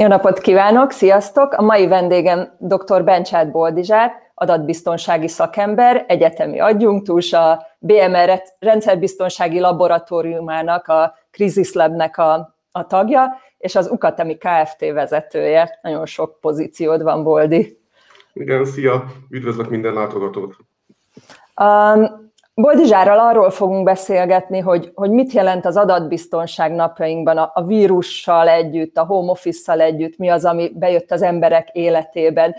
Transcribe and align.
Jó 0.00 0.06
napot 0.06 0.38
kívánok, 0.38 0.90
sziasztok! 0.90 1.52
A 1.52 1.62
mai 1.62 1.86
vendégem 1.86 2.56
dr. 2.58 3.04
Bencsát 3.04 3.50
Boldizsát, 3.50 4.32
adatbiztonsági 4.34 5.28
szakember, 5.28 6.04
egyetemi 6.08 6.60
adjunktus, 6.60 7.32
a 7.32 7.66
BMR 7.78 8.42
rendszerbiztonsági 8.58 9.60
laboratóriumának, 9.60 10.88
a 10.88 11.14
Crisis 11.30 11.72
Labnek 11.72 12.18
a, 12.18 12.56
a 12.72 12.86
tagja, 12.86 13.40
és 13.58 13.74
az 13.74 13.90
Ukatemi 13.90 14.36
Kft. 14.36 14.92
vezetője. 14.92 15.78
Nagyon 15.82 16.06
sok 16.06 16.40
pozíciód 16.40 17.02
van, 17.02 17.22
Boldi. 17.22 17.78
Igen, 18.32 18.64
szia! 18.64 19.04
Üdvözlök 19.30 19.70
minden 19.70 19.92
látogatót! 19.92 20.56
Um, 21.60 22.29
Boldizsárral 22.60 23.18
arról 23.18 23.50
fogunk 23.50 23.84
beszélgetni, 23.84 24.58
hogy, 24.58 24.90
hogy 24.94 25.10
mit 25.10 25.32
jelent 25.32 25.66
az 25.66 25.76
adatbiztonság 25.76 26.72
napjainkban 26.72 27.38
a, 27.38 27.50
a 27.54 27.64
vírussal 27.64 28.48
együtt, 28.48 28.96
a 28.96 29.04
home 29.04 29.30
office-szal 29.30 29.80
együtt, 29.80 30.18
mi 30.18 30.28
az, 30.28 30.44
ami 30.44 30.72
bejött 30.74 31.10
az 31.10 31.22
emberek 31.22 31.68
életében. 31.72 32.54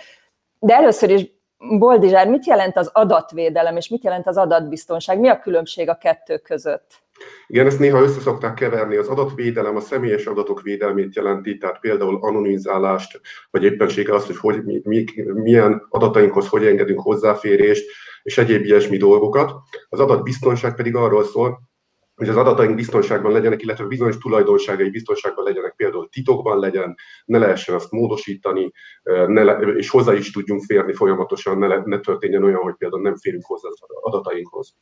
De 0.59 0.75
először 0.75 1.09
is, 1.09 1.31
Boldizsár, 1.77 2.27
mit 2.27 2.45
jelent 2.45 2.77
az 2.77 2.89
adatvédelem, 2.93 3.77
és 3.77 3.87
mit 3.87 4.03
jelent 4.03 4.27
az 4.27 4.37
adatbiztonság? 4.37 5.19
Mi 5.19 5.27
a 5.27 5.39
különbség 5.39 5.89
a 5.89 5.95
kettő 5.95 6.37
között? 6.37 7.01
Igen, 7.47 7.65
ezt 7.65 7.79
néha 7.79 8.01
össze 8.01 8.19
szokták 8.19 8.53
keverni. 8.53 8.95
Az 8.95 9.07
adatvédelem 9.07 9.75
a 9.75 9.79
személyes 9.79 10.25
adatok 10.25 10.61
védelmét 10.61 11.15
jelenti, 11.15 11.57
tehát 11.57 11.79
például 11.79 12.17
anonimizálást, 12.21 13.21
vagy 13.49 13.63
éppenséggel 13.63 14.15
azt, 14.15 14.25
hogy, 14.25 14.37
hogy 14.37 14.63
mi, 14.63 14.81
mi, 14.83 15.05
milyen 15.33 15.85
adatainkhoz 15.89 16.47
hogy 16.47 16.65
engedünk 16.65 16.99
hozzáférést, 16.99 17.85
és 18.23 18.37
egyéb 18.37 18.65
ilyesmi 18.65 18.97
dolgokat. 18.97 19.53
Az 19.89 19.99
adatbiztonság 19.99 20.75
pedig 20.75 20.95
arról 20.95 21.23
szól, 21.23 21.69
hogy 22.15 22.29
az 22.29 22.37
adataink 22.37 22.75
biztonságban 22.75 23.31
legyenek, 23.31 23.61
illetve 23.61 23.85
bizonyos 23.85 24.17
tulajdonságai 24.17 24.89
biztonságban 24.89 25.43
legyenek, 25.43 25.73
például 25.75 26.09
titokban 26.09 26.59
legyen, 26.59 26.95
ne 27.25 27.37
lehessen 27.37 27.75
azt 27.75 27.91
módosítani, 27.91 28.71
ne 29.03 29.43
le, 29.43 29.57
és 29.57 29.89
hozzá 29.89 30.13
is 30.13 30.31
tudjunk 30.31 30.63
férni 30.63 30.93
folyamatosan, 30.93 31.57
ne, 31.57 31.67
le, 31.67 31.81
ne 31.85 31.99
történjen 31.99 32.43
olyan, 32.43 32.61
hogy 32.61 32.75
például 32.77 33.01
nem 33.01 33.15
férünk 33.15 33.45
hozzá 33.45 33.67
az 33.67 33.79
adatainkhoz. 34.01 34.75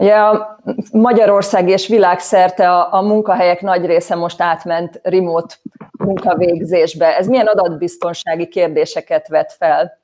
Ugye 0.00 0.16
Magyarország 0.92 1.68
és 1.68 1.88
világszerte 1.88 2.70
a, 2.70 2.94
a 2.94 3.02
munkahelyek 3.02 3.60
nagy 3.60 3.86
része 3.86 4.14
most 4.14 4.40
átment 4.40 5.00
remote 5.02 5.54
munkavégzésbe. 5.98 7.16
Ez 7.16 7.26
milyen 7.26 7.46
adatbiztonsági 7.46 8.48
kérdéseket 8.48 9.28
vet 9.28 9.52
fel? 9.52 10.00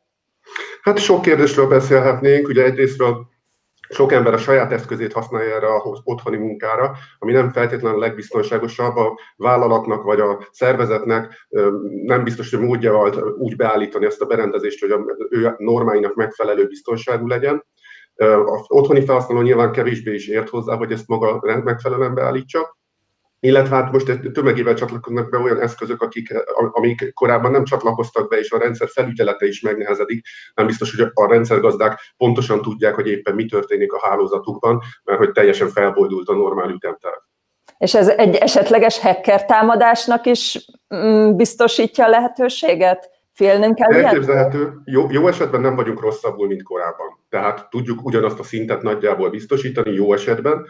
Hát 0.83 0.98
sok 0.98 1.22
kérdésről 1.22 1.69
beszélhetnénk. 1.69 2.48
Ugye 2.48 2.64
egyrésztről 2.64 3.27
sok 3.89 4.12
ember 4.12 4.33
a 4.34 4.39
saját 4.39 4.72
eszközét 4.72 5.12
használja 5.12 5.55
erre 5.55 5.67
a 5.67 5.83
otthoni 6.05 6.36
munkára, 6.36 6.92
ami 7.19 7.33
nem 7.33 7.52
feltétlenül 7.52 7.98
a 7.98 8.06
legbiztonságosabb 8.06 8.97
a 8.97 9.19
vállalatnak 9.36 10.02
vagy 10.02 10.20
a 10.20 10.39
szervezetnek 10.50 11.48
nem 12.05 12.24
biztos, 12.24 12.50
hogy 12.50 12.61
módja 12.64 12.92
volt 12.92 13.17
úgy 13.39 13.56
beállítani 13.56 14.06
ezt 14.06 14.20
a 14.20 14.27
berendezést, 14.27 14.80
hogy 14.80 14.91
a 14.91 15.00
ő 15.30 15.55
normáinak 15.58 16.14
megfelelő 16.14 16.67
biztonságú 16.67 17.27
legyen. 17.27 17.64
Az 18.17 18.64
otthoni 18.67 19.05
felhasználó 19.05 19.41
nyilván 19.41 19.72
kevésbé 19.72 20.14
is 20.14 20.28
ért 20.28 20.48
hozzá, 20.48 20.77
hogy 20.77 20.92
ezt 20.92 21.06
maga 21.06 21.41
megfelelően 21.64 22.14
beállítsa, 22.14 22.77
illetve 23.41 23.77
hát 23.77 23.92
most 23.92 24.33
tömegével 24.33 24.75
csatlakoznak 24.75 25.31
be 25.31 25.39
olyan 25.39 25.61
eszközök, 25.61 26.03
akik, 26.03 26.34
amik 26.73 27.12
korábban 27.14 27.50
nem 27.50 27.64
csatlakoztak 27.64 28.28
be, 28.28 28.39
és 28.39 28.50
a 28.50 28.58
rendszer 28.58 28.89
felügyelete 28.89 29.47
is 29.47 29.61
megnehezedik. 29.61 30.27
Nem 30.55 30.67
biztos, 30.67 30.97
hogy 30.97 31.11
a 31.14 31.27
rendszergazdák 31.27 32.00
pontosan 32.17 32.62
tudják, 32.62 32.95
hogy 32.95 33.08
éppen 33.08 33.34
mi 33.34 33.47
történik 33.47 33.92
a 33.92 34.06
hálózatukban, 34.08 34.83
mert 35.05 35.19
hogy 35.19 35.33
teljesen 35.33 35.69
felbojdult 35.69 36.28
a 36.28 36.34
normál 36.34 36.70
ütemterv. 36.70 37.14
És 37.79 37.95
ez 37.95 38.08
egy 38.08 38.35
esetleges 38.35 38.98
hacker 38.98 39.45
támadásnak 39.45 40.27
is 40.27 40.70
mm, 40.95 41.36
biztosítja 41.36 42.05
a 42.05 42.08
lehetőséget? 42.08 43.11
Félnünk 43.36 43.74
kell 43.74 43.92
Elképzelhető. 43.92 44.73
Jó, 44.85 45.11
jó 45.11 45.29
esetben 45.29 45.61
nem 45.61 45.77
vagyunk 45.77 46.01
rosszabbul, 46.01 46.47
mint 46.47 46.63
korábban. 46.63 47.19
Tehát 47.29 47.70
tudjuk 47.70 48.05
ugyanazt 48.05 48.39
a 48.39 48.42
szintet 48.42 48.83
nagyjából 48.83 49.30
biztosítani 49.30 49.95
jó 49.95 50.13
esetben, 50.13 50.67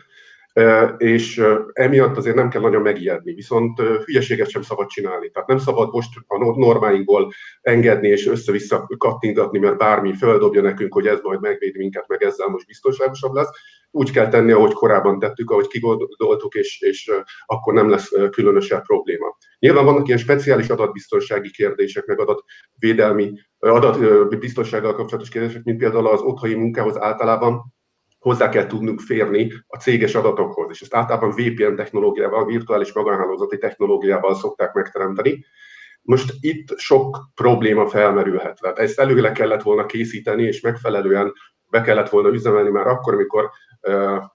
és 0.96 1.42
emiatt 1.72 2.16
azért 2.16 2.36
nem 2.36 2.48
kell 2.48 2.60
nagyon 2.60 2.82
megijedni, 2.82 3.34
viszont 3.34 3.80
hülyeséget 4.04 4.48
sem 4.48 4.62
szabad 4.62 4.86
csinálni. 4.86 5.30
Tehát 5.30 5.48
nem 5.48 5.58
szabad 5.58 5.92
most 5.92 6.10
a 6.26 6.58
normáinkból 6.58 7.32
engedni 7.60 8.08
és 8.08 8.26
össze-vissza 8.26 8.88
kattingatni, 8.98 9.58
mert 9.58 9.78
bármi 9.78 10.14
földobja 10.14 10.62
nekünk, 10.62 10.92
hogy 10.92 11.06
ez 11.06 11.18
majd 11.22 11.40
megvéd 11.40 11.76
minket, 11.76 12.08
meg 12.08 12.22
ezzel 12.22 12.48
most 12.48 12.66
biztonságosabb 12.66 13.34
lesz. 13.34 13.48
Úgy 13.90 14.10
kell 14.10 14.28
tenni, 14.28 14.52
ahogy 14.52 14.72
korábban 14.72 15.18
tettük, 15.18 15.50
ahogy 15.50 15.66
kigondoltuk, 15.66 16.54
és, 16.54 16.80
és 16.80 17.10
akkor 17.46 17.74
nem 17.74 17.90
lesz 17.90 18.12
különösebb 18.30 18.82
probléma. 18.82 19.36
Nyilván 19.58 19.84
vannak 19.84 20.06
ilyen 20.06 20.18
speciális 20.18 20.68
adatbiztonsági 20.68 21.50
kérdések, 21.50 22.06
meg 22.06 22.20
adatvédelmi, 22.20 23.32
adatbiztonsággal 23.58 24.94
kapcsolatos 24.94 25.28
kérdések, 25.28 25.62
mint 25.64 25.78
például 25.78 26.06
az 26.06 26.20
otthoni 26.20 26.54
munkához 26.54 26.98
általában 26.98 27.74
hozzá 28.26 28.48
kell 28.48 28.66
tudnunk 28.66 29.00
férni 29.00 29.52
a 29.66 29.76
céges 29.76 30.14
adatokhoz, 30.14 30.66
és 30.70 30.80
ezt 30.80 30.94
általában 30.94 31.30
VPN 31.30 31.74
technológiával, 31.74 32.44
virtuális 32.44 32.92
magánhálózati 32.92 33.58
technológiával 33.58 34.34
szokták 34.34 34.72
megteremteni. 34.72 35.44
Most 36.02 36.34
itt 36.40 36.78
sok 36.78 37.18
probléma 37.34 37.86
felmerülhet. 37.86 38.58
Tehát 38.60 38.78
ezt 38.78 38.98
előre 38.98 39.32
kellett 39.32 39.62
volna 39.62 39.86
készíteni, 39.86 40.42
és 40.42 40.60
megfelelően 40.60 41.32
be 41.70 41.80
kellett 41.80 42.08
volna 42.08 42.28
üzemelni 42.28 42.70
már 42.70 42.86
akkor, 42.86 43.14
amikor 43.14 43.50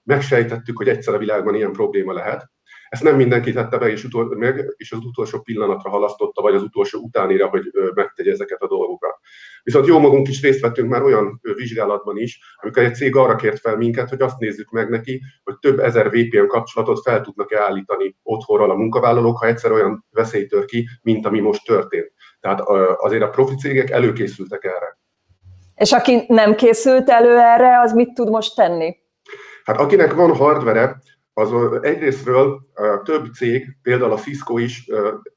megsejtettük, 0.04 0.76
hogy 0.76 0.88
egyszer 0.88 1.14
a 1.14 1.18
világban 1.18 1.54
ilyen 1.54 1.72
probléma 1.72 2.12
lehet. 2.12 2.50
Ezt 2.92 3.02
nem 3.02 3.16
mindenki 3.16 3.52
tette 3.52 3.78
be, 3.78 3.90
és, 3.90 4.04
utol, 4.04 4.36
meg, 4.36 4.74
és 4.76 4.92
az 4.92 4.98
utolsó 5.04 5.40
pillanatra 5.40 5.90
halasztotta, 5.90 6.42
vagy 6.42 6.54
az 6.54 6.62
utolsó 6.62 7.00
utánira, 7.00 7.46
hogy 7.46 7.62
megtegye 7.94 8.30
ezeket 8.30 8.60
a 8.60 8.66
dolgokat. 8.66 9.18
Viszont 9.62 9.86
jó 9.86 9.98
magunk 9.98 10.28
is 10.28 10.42
részt 10.42 10.60
vettünk 10.60 10.90
már 10.90 11.02
olyan 11.02 11.40
vizsgálatban 11.54 12.18
is, 12.18 12.40
amikor 12.56 12.82
egy 12.82 12.94
cég 12.94 13.16
arra 13.16 13.36
kért 13.36 13.60
fel 13.60 13.76
minket, 13.76 14.08
hogy 14.08 14.20
azt 14.20 14.38
nézzük 14.38 14.70
meg 14.70 14.88
neki, 14.88 15.20
hogy 15.44 15.58
több 15.58 15.78
ezer 15.78 16.10
VPN 16.10 16.46
kapcsolatot 16.46 17.02
fel 17.02 17.20
tudnak-e 17.20 17.60
állítani 17.60 18.16
otthonról 18.22 18.70
a 18.70 18.74
munkavállalók, 18.74 19.38
ha 19.38 19.46
egyszer 19.46 19.72
olyan 19.72 20.06
veszély 20.10 20.46
tör 20.46 20.64
ki, 20.64 20.88
mint 21.02 21.26
ami 21.26 21.40
most 21.40 21.64
történt. 21.64 22.12
Tehát 22.40 22.60
azért 22.96 23.22
a 23.22 23.30
profi 23.30 23.54
cégek 23.54 23.90
előkészültek 23.90 24.64
erre. 24.64 24.98
És 25.74 25.92
aki 25.92 26.24
nem 26.28 26.54
készült 26.54 27.08
elő 27.08 27.38
erre, 27.38 27.80
az 27.80 27.92
mit 27.92 28.14
tud 28.14 28.30
most 28.30 28.56
tenni? 28.56 28.96
Hát 29.64 29.80
akinek 29.80 30.14
van 30.14 30.36
hardvere, 30.36 31.00
az 31.34 31.52
egyrésztről 31.82 32.60
több 33.04 33.32
cég, 33.34 33.76
például 33.82 34.12
a 34.12 34.18
Cisco 34.18 34.58
is 34.58 34.86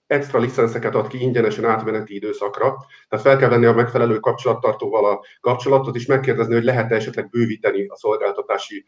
extra 0.07 0.39
licenszeket 0.39 0.95
ad 0.95 1.07
ki 1.07 1.21
ingyenesen 1.21 1.65
átmeneti 1.65 2.15
időszakra, 2.15 2.77
tehát 3.07 3.25
fel 3.25 3.37
kell 3.37 3.49
venni 3.49 3.65
a 3.65 3.73
megfelelő 3.73 4.19
kapcsolattartóval 4.19 5.05
a 5.05 5.21
kapcsolatot, 5.39 5.95
és 5.95 6.05
megkérdezni, 6.05 6.53
hogy 6.53 6.63
lehet-e 6.63 6.95
esetleg 6.95 7.29
bővíteni 7.29 7.85
a 7.87 7.95
szolgáltatási 7.95 8.85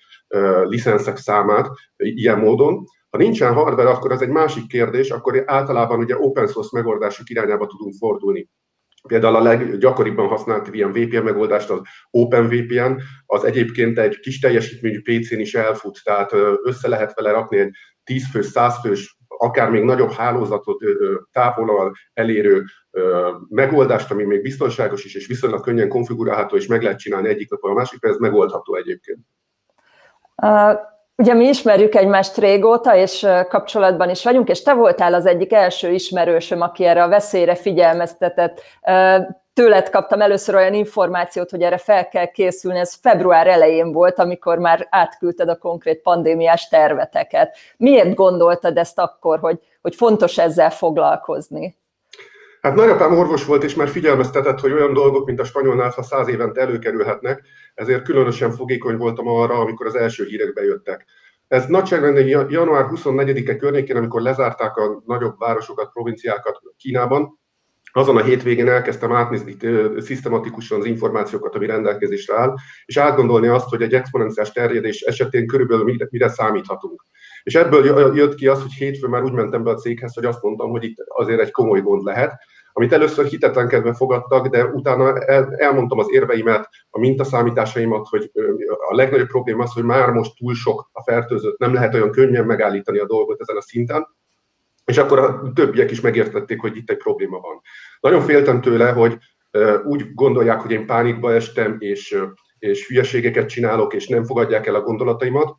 licenszek 0.63 1.17
számát 1.17 1.69
ilyen 1.95 2.39
módon. 2.39 2.83
Ha 3.09 3.17
nincsen 3.17 3.53
hardware, 3.53 3.89
akkor 3.89 4.11
ez 4.11 4.21
egy 4.21 4.29
másik 4.29 4.67
kérdés, 4.67 5.09
akkor 5.09 5.43
általában 5.45 5.99
ugye 5.99 6.17
open 6.17 6.47
source 6.47 6.69
megoldások 6.73 7.29
irányába 7.29 7.67
tudunk 7.67 7.93
fordulni. 7.99 8.49
Például 9.07 9.35
a 9.35 9.41
leggyakoribban 9.41 10.27
használt 10.27 10.73
ilyen 10.73 10.91
VPN 10.91 11.23
megoldást 11.23 11.69
az 11.69 11.81
OpenVPN, 12.11 13.01
az 13.25 13.43
egyébként 13.43 13.99
egy 13.99 14.19
kis 14.19 14.39
teljesítményű 14.39 15.01
PC-n 15.01 15.39
is 15.39 15.55
elfut, 15.55 16.01
tehát 16.03 16.33
össze 16.63 16.87
lehet 16.87 17.13
vele 17.13 17.31
rakni 17.31 17.57
egy 17.57 17.71
10 18.03 18.29
fős, 18.31 18.45
100 18.45 18.79
fős, 18.79 19.17
akár 19.27 19.69
még 19.69 19.83
nagyobb 19.83 20.11
hálózatot 20.11 20.83
távolal 21.31 21.93
elérő 22.13 22.63
megoldást, 23.49 24.11
ami 24.11 24.23
még 24.23 24.41
biztonságos 24.41 25.03
is, 25.03 25.15
és 25.15 25.27
viszonylag 25.27 25.61
könnyen 25.61 25.89
konfigurálható, 25.89 26.55
és 26.55 26.67
meg 26.67 26.81
lehet 26.81 26.99
csinálni 26.99 27.27
egyik 27.27 27.49
napon 27.49 27.71
a 27.71 27.73
másikra, 27.73 28.09
ez 28.09 28.17
megoldható 28.17 28.75
egyébként. 28.75 29.19
Ugye 31.19 31.33
mi 31.33 31.47
ismerjük 31.47 31.95
egymást 31.95 32.37
régóta, 32.37 32.95
és 32.95 33.27
kapcsolatban 33.49 34.09
is 34.09 34.23
vagyunk, 34.23 34.49
és 34.49 34.61
te 34.61 34.73
voltál 34.73 35.13
az 35.13 35.25
egyik 35.25 35.53
első 35.53 35.91
ismerősöm, 35.91 36.61
aki 36.61 36.85
erre 36.85 37.03
a 37.03 37.07
veszélyre 37.07 37.55
figyelmeztetett. 37.55 38.61
Tőled 39.53 39.89
kaptam 39.89 40.21
először 40.21 40.55
olyan 40.55 40.73
információt, 40.73 41.49
hogy 41.49 41.61
erre 41.61 41.77
fel 41.77 42.07
kell 42.07 42.25
készülni, 42.25 42.79
ez 42.79 42.93
február 43.01 43.47
elején 43.47 43.91
volt, 43.91 44.19
amikor 44.19 44.57
már 44.57 44.87
átküldted 44.89 45.49
a 45.49 45.57
konkrét 45.57 46.01
pandémiás 46.01 46.67
terveteket. 46.67 47.57
Miért 47.77 48.13
gondoltad 48.13 48.77
ezt 48.77 48.99
akkor, 48.99 49.39
hogy, 49.39 49.59
hogy 49.81 49.95
fontos 49.95 50.37
ezzel 50.37 50.69
foglalkozni? 50.69 51.77
Hát 52.61 52.75
nagyapám 52.75 53.17
orvos 53.17 53.45
volt, 53.45 53.63
és 53.63 53.75
már 53.75 53.87
figyelmeztetett, 53.87 54.59
hogy 54.59 54.71
olyan 54.71 54.93
dolgok, 54.93 55.25
mint 55.25 55.39
a 55.39 55.43
spanyolnál, 55.43 55.89
ha 55.89 56.03
száz 56.03 56.27
évente 56.27 56.61
előkerülhetnek, 56.61 57.41
ezért 57.73 58.03
különösen 58.03 58.51
fogékony 58.51 58.97
voltam 58.97 59.27
arra, 59.27 59.59
amikor 59.59 59.85
az 59.85 59.95
első 59.95 60.25
hírek 60.25 60.53
bejöttek. 60.53 61.05
Ez 61.47 61.65
nagyságrendileg 61.65 62.49
január 62.51 62.85
24-e 62.89 63.55
környékén, 63.55 63.95
amikor 63.95 64.21
lezárták 64.21 64.77
a 64.77 65.03
nagyobb 65.05 65.39
városokat, 65.39 65.91
provinciákat 65.91 66.59
Kínában, 66.77 67.39
azon 67.91 68.17
a 68.17 68.23
hétvégén 68.23 68.69
elkezdtem 68.69 69.13
átnézni 69.13 69.57
szisztematikusan 69.97 70.79
az 70.79 70.85
információkat, 70.85 71.55
ami 71.55 71.65
rendelkezésre 71.65 72.39
áll, 72.39 72.55
és 72.85 72.97
átgondolni 72.97 73.47
azt, 73.47 73.69
hogy 73.69 73.81
egy 73.81 73.93
exponenciás 73.93 74.51
terjedés 74.51 75.01
esetén 75.01 75.47
körülbelül 75.47 75.83
mire, 75.83 76.07
mire 76.09 76.29
számíthatunk. 76.29 77.03
És 77.47 77.55
ebből 77.55 78.15
jött 78.15 78.35
ki 78.35 78.47
az, 78.47 78.61
hogy 78.61 78.73
hétfőn 78.73 79.09
már 79.09 79.23
úgy 79.23 79.31
mentem 79.31 79.63
be 79.63 79.69
a 79.69 79.75
céghez, 79.75 80.13
hogy 80.13 80.25
azt 80.25 80.41
mondtam, 80.41 80.69
hogy 80.69 80.83
itt 80.83 80.97
azért 81.07 81.39
egy 81.39 81.51
komoly 81.51 81.81
gond 81.81 82.03
lehet, 82.03 82.39
amit 82.73 82.93
először 82.93 83.25
hitetlenkedve 83.25 83.93
fogadtak, 83.93 84.47
de 84.47 84.65
utána 84.65 85.19
elmondtam 85.57 85.99
az 85.99 86.07
érveimet, 86.11 86.69
a 86.89 86.99
mintaszámításaimat, 86.99 88.07
hogy 88.07 88.31
a 88.89 88.95
legnagyobb 88.95 89.27
probléma 89.27 89.63
az, 89.63 89.73
hogy 89.73 89.83
már 89.83 90.09
most 90.09 90.35
túl 90.37 90.53
sok 90.53 90.89
a 90.91 91.03
fertőzött, 91.03 91.57
nem 91.57 91.73
lehet 91.73 91.93
olyan 91.93 92.11
könnyen 92.11 92.45
megállítani 92.45 92.99
a 92.99 93.05
dolgot 93.05 93.41
ezen 93.41 93.57
a 93.57 93.61
szinten, 93.61 94.07
és 94.85 94.97
akkor 94.97 95.19
a 95.19 95.51
többiek 95.55 95.91
is 95.91 96.01
megértették, 96.01 96.61
hogy 96.61 96.77
itt 96.77 96.89
egy 96.89 96.97
probléma 96.97 97.39
van. 97.39 97.61
Nagyon 97.99 98.21
féltem 98.21 98.61
tőle, 98.61 98.91
hogy 98.91 99.17
úgy 99.85 100.13
gondolják, 100.13 100.61
hogy 100.61 100.71
én 100.71 100.85
pánikba 100.85 101.33
estem, 101.33 101.75
és, 101.79 102.21
és 102.59 102.87
hülyeségeket 102.87 103.49
csinálok, 103.49 103.93
és 103.93 104.07
nem 104.07 104.23
fogadják 104.23 104.67
el 104.67 104.75
a 104.75 104.81
gondolataimat, 104.81 105.57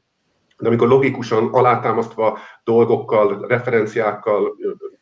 de 0.58 0.68
amikor 0.68 0.88
logikusan 0.88 1.48
alátámasztva 1.52 2.38
dolgokkal, 2.64 3.46
referenciákkal, 3.46 4.56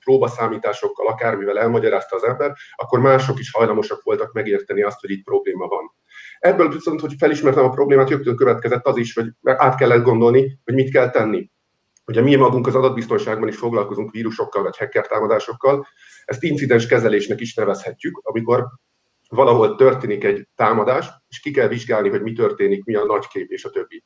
próbaszámításokkal, 0.05 1.07
akármivel 1.07 1.59
elmagyarázta 1.59 2.17
az 2.17 2.25
ember, 2.25 2.53
akkor 2.77 3.01
mások 3.01 3.39
is 3.39 3.51
hajlamosak 3.51 4.03
voltak 4.03 4.33
megérteni 4.33 4.83
azt, 4.83 5.01
hogy 5.01 5.11
itt 5.11 5.25
probléma 5.25 5.67
van. 5.67 5.95
Ebből 6.39 6.71
viszont, 6.71 7.01
hogy 7.01 7.15
felismertem 7.19 7.65
a 7.65 7.71
problémát, 7.71 8.09
rögtön 8.09 8.37
következett 8.37 8.87
az 8.87 8.97
is, 8.97 9.15
hogy 9.15 9.27
át 9.43 9.77
kellett 9.77 10.05
gondolni, 10.05 10.59
hogy 10.65 10.75
mit 10.75 10.93
kell 10.93 11.11
tenni. 11.11 11.51
Ugye 12.07 12.21
mi 12.21 12.35
magunk 12.35 12.67
az 12.67 12.75
adatbiztonságban 12.75 13.49
is 13.49 13.57
foglalkozunk 13.57 14.11
vírusokkal 14.11 14.63
vagy 14.63 14.77
hacker 14.77 15.07
támadásokkal, 15.07 15.87
ezt 16.25 16.43
incidens 16.43 16.87
kezelésnek 16.87 17.41
is 17.41 17.55
nevezhetjük, 17.55 18.21
amikor 18.23 18.67
valahol 19.29 19.75
történik 19.75 20.25
egy 20.25 20.49
támadás, 20.55 21.09
és 21.29 21.41
ki 21.41 21.51
kell 21.51 21.69
vizsgálni, 21.69 22.09
hogy 22.09 22.23
mi 22.23 22.33
történik, 22.33 22.85
mi 22.85 22.95
a 22.95 23.05
nagy 23.05 23.27
kép 23.27 23.51
és 23.51 23.65
a 23.65 23.71
többi. 23.71 24.05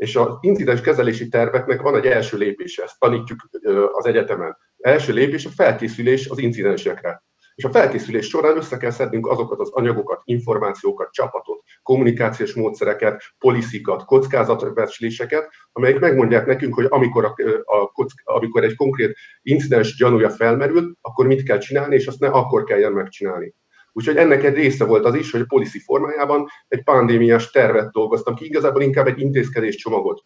És 0.00 0.16
az 0.16 0.28
incidens 0.40 0.80
kezelési 0.80 1.28
terveknek 1.28 1.82
van 1.82 1.96
egy 1.96 2.06
első 2.06 2.36
lépése, 2.36 2.82
ezt 2.82 2.98
tanítjuk 2.98 3.48
az 3.92 4.06
egyetemen. 4.06 4.56
Első 4.78 5.12
lépés 5.12 5.44
a 5.44 5.50
felkészülés 5.50 6.28
az 6.28 6.38
incidensekre. 6.38 7.22
És 7.54 7.64
a 7.64 7.70
felkészülés 7.70 8.26
során 8.26 8.56
össze 8.56 8.76
kell 8.76 8.90
szednünk 8.90 9.26
azokat 9.26 9.60
az 9.60 9.70
anyagokat, 9.70 10.20
információkat, 10.24 11.12
csapatot, 11.12 11.62
kommunikációs 11.82 12.54
módszereket, 12.54 13.22
poliszikat, 13.38 14.04
kockázatbecsléseket, 14.04 15.48
amelyek 15.72 15.98
megmondják 15.98 16.46
nekünk, 16.46 16.74
hogy 16.74 16.86
amikor, 16.88 17.24
a, 17.24 17.34
a, 17.64 18.06
amikor 18.24 18.64
egy 18.64 18.76
konkrét 18.76 19.16
incidens 19.42 19.96
gyanúja 19.96 20.30
felmerül, 20.30 20.96
akkor 21.00 21.26
mit 21.26 21.42
kell 21.42 21.58
csinálni, 21.58 21.94
és 21.94 22.06
azt 22.06 22.20
ne 22.20 22.28
akkor 22.28 22.64
kelljen 22.64 22.92
megcsinálni. 22.92 23.54
Úgyhogy 23.92 24.16
ennek 24.16 24.44
egy 24.44 24.54
része 24.54 24.84
volt 24.84 25.04
az 25.04 25.14
is, 25.14 25.30
hogy 25.30 25.40
a 25.40 25.44
policy 25.48 25.78
formájában 25.78 26.48
egy 26.68 26.82
pandémiás 26.82 27.50
tervet 27.50 27.90
dolgoztam 27.90 28.34
ki, 28.34 28.44
igazából 28.44 28.82
inkább 28.82 29.06
egy 29.06 29.20
intézkedés 29.20 29.76
csomagot. 29.76 30.24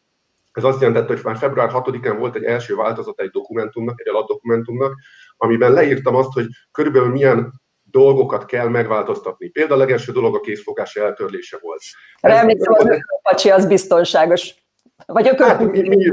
Ez 0.53 0.65
azt 0.65 0.81
jelentette, 0.81 1.13
hogy 1.13 1.25
már 1.25 1.37
február 1.37 1.71
6-án 1.73 2.17
volt 2.19 2.37
egy 2.37 2.45
első 2.45 2.75
változat 2.75 3.21
egy 3.21 3.31
dokumentumnak, 3.31 4.01
egy 4.01 4.09
alapdokumentumnak, 4.09 4.95
amiben 5.37 5.73
leírtam 5.73 6.15
azt, 6.15 6.33
hogy 6.33 6.47
körülbelül 6.71 7.09
milyen 7.09 7.53
dolgokat 7.83 8.45
kell 8.45 8.69
megváltoztatni. 8.69 9.49
Például 9.49 9.81
a 9.81 9.83
legelső 9.83 10.13
dolog 10.13 10.35
a 10.35 10.41
készfogás 10.41 10.97
eltörlése 10.97 11.59
volt. 11.61 11.81
Remélem, 12.21 12.75
hogy 13.23 13.49
az 13.49 13.67
biztonságos. 13.67 14.55
Vagy 15.07 15.29
a 15.29 15.45
hát, 15.45 15.71
mi, 15.71 15.89
mi, 15.89 16.13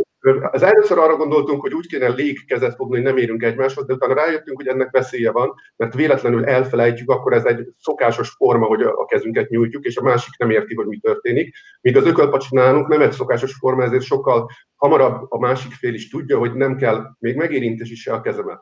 az 0.51 0.63
először 0.63 0.97
arra 0.97 1.15
gondoltunk, 1.15 1.61
hogy 1.61 1.73
úgy 1.73 1.87
kéne 1.87 2.07
légkezet 2.07 2.75
fogni, 2.75 2.95
hogy 2.95 3.05
nem 3.05 3.17
érünk 3.17 3.43
egymáshoz, 3.43 3.85
de 3.85 3.93
utána 3.93 4.13
rájöttünk, 4.13 4.57
hogy 4.57 4.67
ennek 4.67 4.91
veszélye 4.91 5.31
van, 5.31 5.53
mert 5.75 5.93
véletlenül 5.93 6.45
elfelejtjük, 6.45 7.09
akkor 7.09 7.33
ez 7.33 7.45
egy 7.45 7.67
szokásos 7.77 8.29
forma, 8.29 8.65
hogy 8.65 8.81
a 8.81 9.05
kezünket 9.05 9.49
nyújtjuk, 9.49 9.85
és 9.85 9.97
a 9.97 10.03
másik 10.03 10.37
nem 10.37 10.49
érti, 10.49 10.75
hogy 10.75 10.85
mi 10.85 10.99
történik. 10.99 11.55
Míg 11.81 11.97
az 11.97 12.05
ökölpacsi 12.05 12.55
nálunk 12.55 12.87
nem 12.87 13.01
egy 13.01 13.11
szokásos 13.11 13.53
forma, 13.53 13.83
ezért 13.83 14.03
sokkal 14.03 14.49
hamarabb 14.75 15.31
a 15.31 15.39
másik 15.39 15.71
fél 15.71 15.93
is 15.93 16.09
tudja, 16.09 16.37
hogy 16.37 16.53
nem 16.53 16.77
kell 16.77 17.05
még 17.19 17.35
megérintés 17.35 17.91
is 17.91 18.01
se 18.01 18.13
a 18.13 18.21
kezemet. 18.21 18.61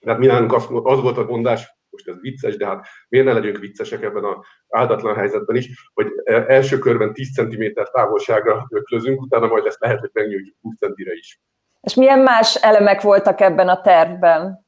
Tehát 0.00 0.18
mi 0.18 0.26
nálunk 0.26 0.52
az, 0.52 0.66
az 0.82 1.00
volt 1.00 1.18
a 1.18 1.24
mondás, 1.24 1.75
most 2.04 2.08
ez 2.08 2.20
vicces, 2.20 2.56
de 2.56 2.66
hát 2.66 2.86
miért 3.08 3.26
ne 3.26 3.32
legyünk 3.32 3.58
viccesek 3.58 4.02
ebben 4.02 4.24
az 4.24 4.36
áldatlan 4.68 5.14
helyzetben 5.14 5.56
is, 5.56 5.90
hogy 5.94 6.06
első 6.24 6.78
körben 6.78 7.12
10 7.12 7.32
cm 7.32 7.64
távolságra 7.92 8.66
öklözünk, 8.70 9.20
utána 9.20 9.46
majd 9.46 9.66
ezt 9.66 9.80
lehet, 9.80 10.00
hogy 10.00 10.10
megnyújtjuk 10.12 10.56
20 10.60 10.76
centire 10.78 11.12
is. 11.12 11.40
És 11.80 11.94
milyen 11.94 12.18
más 12.18 12.54
elemek 12.54 13.00
voltak 13.00 13.40
ebben 13.40 13.68
a 13.68 13.80
tervben? 13.80 14.65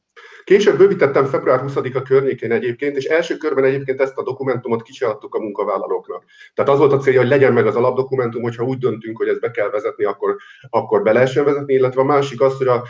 Később 0.48 0.76
bővítettem 0.76 1.24
február 1.24 1.60
20-a 1.66 2.02
környékén 2.02 2.52
egyébként, 2.52 2.96
és 2.96 3.04
első 3.04 3.36
körben 3.36 3.64
egyébként 3.64 4.00
ezt 4.00 4.18
a 4.18 4.22
dokumentumot 4.22 4.82
kicsiadtuk 4.82 5.34
a 5.34 5.38
munkavállalóknak. 5.38 6.24
Tehát 6.54 6.70
az 6.70 6.78
volt 6.78 6.92
a 6.92 6.98
célja, 6.98 7.20
hogy 7.20 7.28
legyen 7.28 7.52
meg 7.52 7.66
az 7.66 7.76
alapdokumentum, 7.76 8.42
hogyha 8.42 8.64
úgy 8.64 8.78
döntünk, 8.78 9.16
hogy 9.16 9.28
ezt 9.28 9.40
be 9.40 9.50
kell 9.50 9.70
vezetni, 9.70 10.04
akkor, 10.04 10.36
akkor 10.68 11.02
be 11.02 11.12
lehessen 11.12 11.44
vezetni, 11.44 11.74
illetve 11.74 12.00
a 12.00 12.04
másik 12.04 12.40
az, 12.40 12.56
hogy 12.56 12.66
a, 12.66 12.84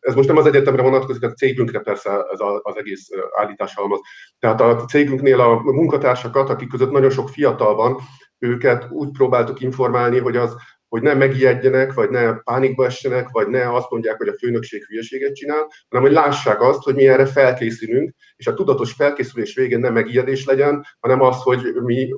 ez 0.00 0.14
most 0.14 0.28
nem 0.28 0.36
az 0.36 0.46
egyetemre 0.46 0.82
vonatkozik, 0.82 1.24
a 1.24 1.32
cégünkre 1.32 1.78
persze 1.78 2.10
ez 2.10 2.38
az 2.62 2.76
egész 2.76 3.08
állítás 3.38 3.74
halmaz. 3.74 4.00
Tehát 4.38 4.60
a 4.60 4.84
cégünknél 4.84 5.40
a 5.40 5.60
munkatársakat, 5.62 6.50
akik 6.50 6.68
között 6.68 6.90
nagyon 6.90 7.10
sok 7.10 7.28
fiatal 7.28 7.74
van, 7.74 7.96
őket 8.38 8.86
úgy 8.90 9.10
próbáltuk 9.10 9.60
informálni, 9.60 10.18
hogy 10.18 10.36
az 10.36 10.56
hogy 10.88 11.02
ne 11.02 11.14
megijedjenek, 11.14 11.92
vagy 11.92 12.10
ne 12.10 12.34
pánikba 12.34 12.84
essenek, 12.84 13.28
vagy 13.30 13.48
ne 13.48 13.74
azt 13.74 13.90
mondják, 13.90 14.16
hogy 14.16 14.28
a 14.28 14.36
főnökség 14.38 14.84
hülyeséget 14.84 15.34
csinál, 15.34 15.72
hanem 15.88 16.06
hogy 16.06 16.14
lássák 16.14 16.60
azt, 16.62 16.82
hogy 16.82 16.94
mi 16.94 17.08
erre 17.08 17.26
felkészülünk, 17.26 18.14
és 18.36 18.46
a 18.46 18.54
tudatos 18.54 18.92
felkészülés 18.92 19.54
végén 19.54 19.78
nem 19.78 19.92
megijedés 19.92 20.44
legyen, 20.44 20.84
hanem 21.00 21.20
az, 21.20 21.42
hogy 21.42 21.74
mi 21.74 22.10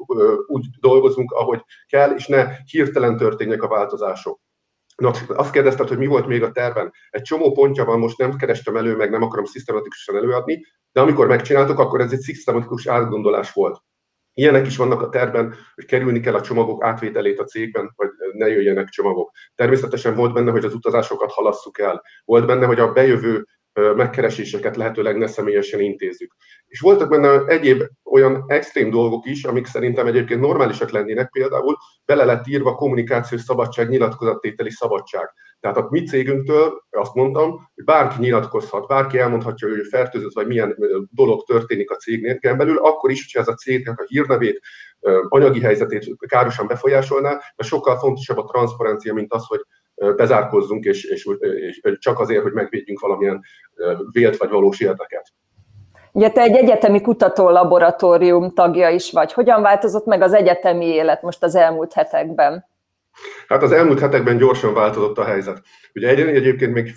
úgy 0.46 0.66
dolgozunk, 0.80 1.32
ahogy 1.32 1.60
kell, 1.86 2.10
és 2.10 2.26
ne 2.26 2.46
hirtelen 2.70 3.16
történjenek 3.16 3.62
a 3.62 3.68
változások. 3.68 4.40
Na, 4.96 5.12
azt 5.28 5.52
kérdezted, 5.52 5.88
hogy 5.88 5.98
mi 5.98 6.06
volt 6.06 6.26
még 6.26 6.42
a 6.42 6.52
terven. 6.52 6.92
Egy 7.10 7.22
csomó 7.22 7.52
pontja 7.52 7.84
van, 7.84 7.98
most 7.98 8.18
nem 8.18 8.36
kerestem 8.36 8.76
elő, 8.76 8.96
meg 8.96 9.10
nem 9.10 9.22
akarom 9.22 9.44
szisztematikusan 9.44 10.16
előadni, 10.16 10.66
de 10.92 11.00
amikor 11.00 11.26
megcsináltuk, 11.26 11.78
akkor 11.78 12.00
ez 12.00 12.12
egy 12.12 12.20
szisztematikus 12.20 12.86
átgondolás 12.86 13.52
volt. 13.52 13.82
Ilyenek 14.40 14.66
is 14.66 14.76
vannak 14.76 15.02
a 15.02 15.08
tervben, 15.08 15.54
hogy 15.74 15.84
kerülni 15.84 16.20
kell 16.20 16.34
a 16.34 16.40
csomagok 16.40 16.84
átvételét 16.84 17.40
a 17.40 17.44
cégben, 17.44 17.92
vagy 17.96 18.08
ne 18.32 18.48
jöjjenek 18.48 18.88
csomagok. 18.88 19.30
Természetesen 19.54 20.14
volt 20.14 20.32
benne, 20.32 20.50
hogy 20.50 20.64
az 20.64 20.74
utazásokat 20.74 21.32
halasszuk 21.32 21.78
el. 21.78 22.02
Volt 22.24 22.46
benne, 22.46 22.66
hogy 22.66 22.78
a 22.78 22.92
bejövő 22.92 23.46
megkereséseket 23.72 24.76
lehetőleg 24.76 25.16
ne 25.16 25.26
személyesen 25.26 25.80
intézzük. 25.80 26.32
És 26.66 26.80
voltak 26.80 27.08
benne 27.08 27.44
egyéb 27.46 27.82
olyan 28.04 28.44
extrém 28.46 28.90
dolgok 28.90 29.26
is, 29.26 29.44
amik 29.44 29.66
szerintem 29.66 30.06
egyébként 30.06 30.40
normálisak 30.40 30.90
lennének, 30.90 31.30
például 31.30 31.76
bele 32.04 32.24
lett 32.24 32.46
írva 32.46 32.74
kommunikációs 32.74 33.40
szabadság, 33.40 33.88
nyilatkozattételi 33.88 34.70
szabadság. 34.70 35.30
Tehát 35.60 35.76
a 35.76 35.86
mi 35.90 36.02
cégünktől 36.02 36.84
azt 36.90 37.14
mondtam, 37.14 37.50
hogy 37.74 37.84
bárki 37.84 38.20
nyilatkozhat, 38.20 38.86
bárki 38.86 39.18
elmondhatja, 39.18 39.68
hogy 39.68 39.86
fertőzött, 39.90 40.32
vagy 40.32 40.46
milyen 40.46 40.76
dolog 41.10 41.44
történik 41.44 41.90
a 41.90 41.96
cégnél 41.96 42.38
belül, 42.56 42.78
akkor 42.78 43.10
is, 43.10 43.22
hogyha 43.22 43.40
ez 43.40 43.48
a 43.48 43.54
cégnek 43.54 44.00
a 44.00 44.04
hírnevét, 44.06 44.60
anyagi 45.28 45.60
helyzetét 45.60 46.06
károsan 46.26 46.66
befolyásolná, 46.66 47.40
de 47.56 47.64
sokkal 47.64 47.98
fontosabb 47.98 48.38
a 48.38 48.44
transzparencia, 48.44 49.14
mint 49.14 49.32
az, 49.32 49.46
hogy 49.46 49.60
bezárkozzunk, 50.16 50.84
és, 50.84 51.04
és, 51.04 51.28
és 51.60 51.80
csak 51.98 52.18
azért, 52.18 52.42
hogy 52.42 52.52
megvédjünk 52.52 53.00
valamilyen 53.00 53.40
vélt 54.12 54.36
vagy 54.36 54.50
valós 54.50 54.80
érdeket. 54.80 55.32
Ugye 56.12 56.30
te 56.30 56.40
egy 56.40 56.56
egyetemi 56.56 57.00
kutatólaboratórium 57.00 58.50
tagja 58.50 58.88
is 58.88 59.12
vagy. 59.12 59.32
Hogyan 59.32 59.62
változott 59.62 60.06
meg 60.06 60.22
az 60.22 60.32
egyetemi 60.32 60.86
élet 60.86 61.22
most 61.22 61.42
az 61.42 61.54
elmúlt 61.54 61.92
hetekben? 61.92 62.68
Hát 63.46 63.62
az 63.62 63.72
elmúlt 63.72 64.00
hetekben 64.00 64.36
gyorsan 64.36 64.74
változott 64.74 65.18
a 65.18 65.24
helyzet. 65.24 65.62
Ugye 65.94 66.08
egy, 66.08 66.20
egyébként 66.20 66.72
még 66.72 66.94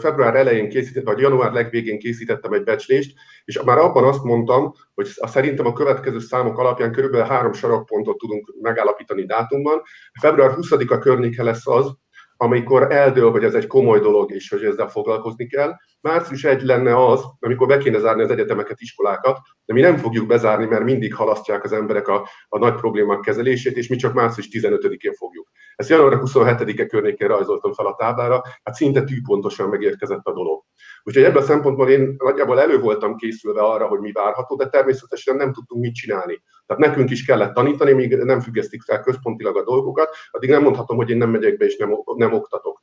február 0.00 0.34
elején 0.34 0.68
készítettem, 0.68 1.14
vagy 1.14 1.22
január 1.22 1.52
legvégén 1.52 1.98
készítettem 1.98 2.52
egy 2.52 2.64
becslést, 2.64 3.14
és 3.44 3.60
már 3.62 3.78
abban 3.78 4.04
azt 4.04 4.22
mondtam, 4.22 4.72
hogy 4.94 5.06
szerintem 5.06 5.66
a 5.66 5.72
következő 5.72 6.18
számok 6.18 6.58
alapján 6.58 6.92
körülbelül 6.92 7.26
három 7.26 7.52
sarokpontot 7.52 8.18
tudunk 8.18 8.54
megállapítani 8.60 9.24
dátumban. 9.24 9.82
Február 10.20 10.50
20-a 10.56 10.98
környéke 10.98 11.42
lesz 11.42 11.66
az, 11.66 11.96
amikor 12.40 12.92
eldől, 12.92 13.30
hogy 13.30 13.44
ez 13.44 13.54
egy 13.54 13.66
komoly 13.66 14.00
dolog, 14.00 14.32
és 14.32 14.48
hogy 14.48 14.64
ezzel 14.64 14.88
foglalkozni 14.88 15.46
kell. 15.46 15.72
Március 16.00 16.44
egy 16.44 16.62
lenne 16.62 17.06
az, 17.06 17.24
amikor 17.40 17.66
be 17.66 17.78
kéne 17.78 17.98
zárni 17.98 18.22
az 18.22 18.30
egyetemeket, 18.30 18.80
iskolákat, 18.80 19.38
de 19.64 19.74
mi 19.74 19.80
nem 19.80 19.96
fogjuk 19.96 20.26
bezárni, 20.26 20.66
mert 20.66 20.84
mindig 20.84 21.14
halasztják 21.14 21.64
az 21.64 21.72
emberek 21.72 22.08
a, 22.08 22.28
a 22.48 22.58
nagy 22.58 22.74
problémák 22.74 23.20
kezelését, 23.20 23.76
és 23.76 23.88
mi 23.88 23.96
csak 23.96 24.14
március 24.14 24.48
15-én 24.52 25.12
fogjuk. 25.12 25.48
Ezt 25.76 25.88
január 25.88 26.18
27-e 26.22 26.86
környékén 26.86 27.28
rajzoltam 27.28 27.72
fel 27.72 27.86
a 27.86 27.94
táblára, 27.94 28.42
hát 28.62 28.74
szinte 28.74 29.04
tűpontosan 29.04 29.68
megérkezett 29.68 30.24
a 30.24 30.32
dolog. 30.32 30.64
Úgyhogy 31.02 31.22
ebből 31.22 31.42
a 31.42 31.44
szempontból 31.44 31.88
én 31.88 32.14
nagyjából 32.18 32.60
elő 32.60 32.80
voltam 32.80 33.16
készülve 33.16 33.60
arra, 33.60 33.86
hogy 33.86 34.00
mi 34.00 34.12
várható, 34.12 34.56
de 34.56 34.68
természetesen 34.68 35.36
nem 35.36 35.52
tudtunk 35.52 35.82
mit 35.82 35.94
csinálni. 35.94 36.42
Tehát 36.66 36.82
nekünk 36.82 37.10
is 37.10 37.24
kellett 37.24 37.54
tanítani, 37.54 37.92
míg 37.92 38.16
nem 38.16 38.40
függesztik 38.40 38.82
fel 38.82 39.00
központilag 39.00 39.56
a 39.56 39.64
dolgokat, 39.64 40.08
addig 40.30 40.50
nem 40.50 40.62
mondhatom, 40.62 40.96
hogy 40.96 41.10
én 41.10 41.16
nem 41.16 41.30
megyek 41.30 41.56
be 41.56 41.64
és 41.64 41.76
nem, 41.76 41.90
nem 42.16 42.32
oktatok. 42.32 42.82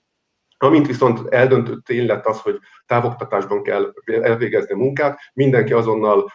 Amint 0.57 0.87
viszont 0.87 1.33
eldöntött 1.33 1.85
tény 1.85 2.05
lett 2.05 2.25
az, 2.25 2.41
hogy 2.41 2.59
távoktatásban 2.85 3.63
kell 3.63 3.93
elvégezni 4.05 4.73
a 4.73 4.77
munkát, 4.77 5.19
mindenki 5.33 5.73
azonnal 5.73 6.31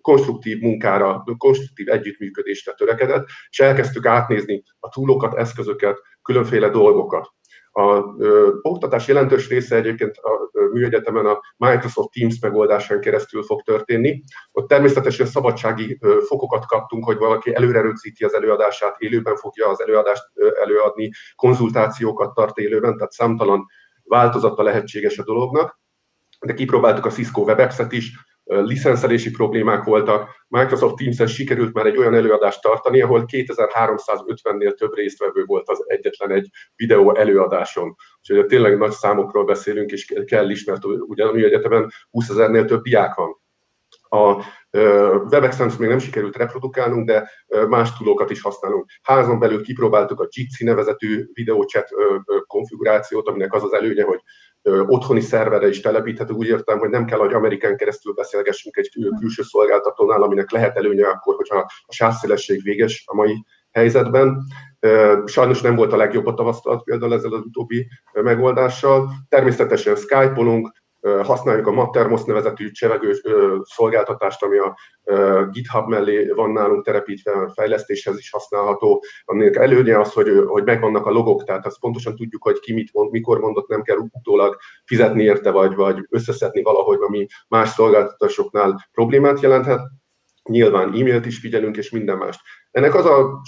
konstruktív 0.00 0.60
munkára, 0.60 1.24
konstruktív 1.38 1.88
együttműködésre 1.88 2.72
törekedett, 2.72 3.26
és 3.50 3.60
elkezdtük 3.60 4.06
átnézni 4.06 4.62
a 4.78 4.88
túlokat, 4.88 5.34
eszközöket, 5.34 5.98
különféle 6.22 6.68
dolgokat. 6.68 7.28
A 7.72 8.14
ö, 8.18 8.52
oktatás 8.62 9.08
jelentős 9.08 9.48
része 9.48 9.76
egyébként 9.76 10.16
a 10.16 10.50
műegyetemen 10.72 11.26
a 11.26 11.40
Microsoft 11.56 12.08
Teams 12.12 12.40
megoldásán 12.40 13.00
keresztül 13.00 13.42
fog 13.42 13.62
történni. 13.62 14.22
Ott 14.52 14.68
természetesen 14.68 15.26
szabadsági 15.26 15.98
ö, 16.00 16.18
fokokat 16.26 16.66
kaptunk, 16.66 17.04
hogy 17.04 17.16
valaki 17.16 17.54
előre 17.54 17.80
rögzíti 17.80 18.24
az 18.24 18.34
előadását, 18.34 18.94
élőben 18.98 19.36
fogja 19.36 19.68
az 19.68 19.80
előadást 19.80 20.22
ö, 20.34 20.50
előadni, 20.62 21.10
konzultációkat 21.34 22.34
tart 22.34 22.58
élőben, 22.58 22.96
tehát 22.96 23.12
számtalan 23.12 23.66
változata 24.04 24.62
lehetséges 24.62 25.18
a 25.18 25.24
dolognak. 25.24 25.80
De 26.40 26.54
kipróbáltuk 26.54 27.06
a 27.06 27.10
Cisco 27.10 27.40
WebEx-et 27.42 27.92
is, 27.92 28.12
licenszelési 28.50 29.30
problémák 29.30 29.84
voltak. 29.84 30.28
Microsoft 30.48 30.96
Teams-en 30.96 31.26
sikerült 31.26 31.72
már 31.72 31.86
egy 31.86 31.96
olyan 31.96 32.14
előadást 32.14 32.62
tartani, 32.62 33.00
ahol 33.00 33.24
2350-nél 33.26 34.74
több 34.74 34.94
résztvevő 34.94 35.44
volt 35.44 35.68
az 35.68 35.84
egyetlen 35.86 36.30
egy 36.30 36.48
videó 36.76 37.14
előadáson. 37.14 37.94
Úgyhogy 38.18 38.46
tényleg 38.46 38.78
nagy 38.78 38.90
számokról 38.90 39.44
beszélünk, 39.44 39.90
és 39.90 40.14
kell 40.26 40.50
is, 40.50 40.64
mert 40.64 40.84
ugyanúgy 40.84 41.42
egyetemen 41.42 41.90
20 42.10 42.28
ezernél 42.28 42.64
több 42.64 42.82
diák 42.82 43.14
van. 43.14 43.38
A 44.12 44.44
WebEx-en 45.30 45.70
még 45.78 45.88
nem 45.88 45.98
sikerült 45.98 46.36
reprodukálnunk, 46.36 47.06
de 47.06 47.30
más 47.68 47.96
tudókat 47.96 48.30
is 48.30 48.40
használunk. 48.40 48.90
Házon 49.02 49.38
belül 49.38 49.62
kipróbáltuk 49.62 50.20
a 50.20 50.28
Jitsi 50.30 50.64
nevezetű 50.64 51.24
videóchat 51.32 51.88
konfigurációt, 52.46 53.28
aminek 53.28 53.54
az 53.54 53.62
az 53.62 53.72
előnye, 53.72 54.04
hogy 54.04 54.20
otthoni 54.62 55.20
szerverre 55.20 55.68
is 55.68 55.80
telepíthető. 55.80 56.32
Úgy 56.32 56.46
értem, 56.46 56.78
hogy 56.78 56.88
nem 56.88 57.04
kell, 57.04 57.18
hogy 57.18 57.32
Amerikán 57.32 57.76
keresztül 57.76 58.12
beszélgessünk 58.12 58.76
egy 58.76 58.90
külső 59.18 59.42
szolgáltatónál, 59.42 60.22
aminek 60.22 60.50
lehet 60.50 60.76
előnye 60.76 61.06
akkor, 61.06 61.34
hogyha 61.34 61.58
a 61.58 61.92
sávszélesség 61.92 62.62
véges 62.62 63.04
a 63.06 63.14
mai 63.14 63.44
helyzetben. 63.70 64.42
Sajnos 65.24 65.60
nem 65.60 65.74
volt 65.74 65.92
a 65.92 65.96
legjobb 65.96 66.26
a 66.26 66.34
tavasztalat 66.34 66.82
például 66.82 67.14
ezzel 67.14 67.32
az 67.32 67.44
utóbbi 67.44 67.86
megoldással. 68.12 69.10
Természetesen 69.28 69.96
Skype-olunk, 69.96 70.72
használjuk 71.00 71.66
a 71.66 71.72
Mattermos 71.72 72.24
nevezetű 72.24 72.70
csevegő 72.70 73.12
szolgáltatást, 73.62 74.42
ami 74.42 74.58
a 74.58 74.76
GitHub 75.50 75.88
mellé 75.88 76.28
van 76.28 76.50
nálunk 76.50 76.84
telepítve, 76.84 77.32
a 77.32 77.52
fejlesztéshez 77.54 78.18
is 78.18 78.30
használható. 78.30 79.04
Aminek 79.24 79.56
előnye 79.56 79.98
az, 79.98 80.12
hogy, 80.12 80.44
hogy 80.46 80.64
megvannak 80.64 81.06
a 81.06 81.10
logok, 81.10 81.44
tehát 81.44 81.66
azt 81.66 81.80
pontosan 81.80 82.16
tudjuk, 82.16 82.42
hogy 82.42 82.58
ki 82.58 82.72
mit 82.72 82.92
mond, 82.92 83.10
mikor 83.10 83.40
mondott, 83.40 83.68
nem 83.68 83.82
kell 83.82 83.96
utólag 83.96 84.56
fizetni 84.84 85.22
érte, 85.22 85.50
vagy, 85.50 85.74
vagy 85.74 86.06
összeszedni 86.08 86.62
valahogy, 86.62 86.98
ami 87.00 87.26
más 87.48 87.68
szolgáltatásoknál 87.68 88.88
problémát 88.92 89.40
jelenthet. 89.40 89.80
Nyilván 90.50 90.88
e-mailt 90.88 91.26
is 91.26 91.38
figyelünk, 91.38 91.76
és 91.76 91.90
minden 91.90 92.16
mást. 92.16 92.40
Ennek 92.70 92.94
az 92.94 93.06
a 93.06 93.40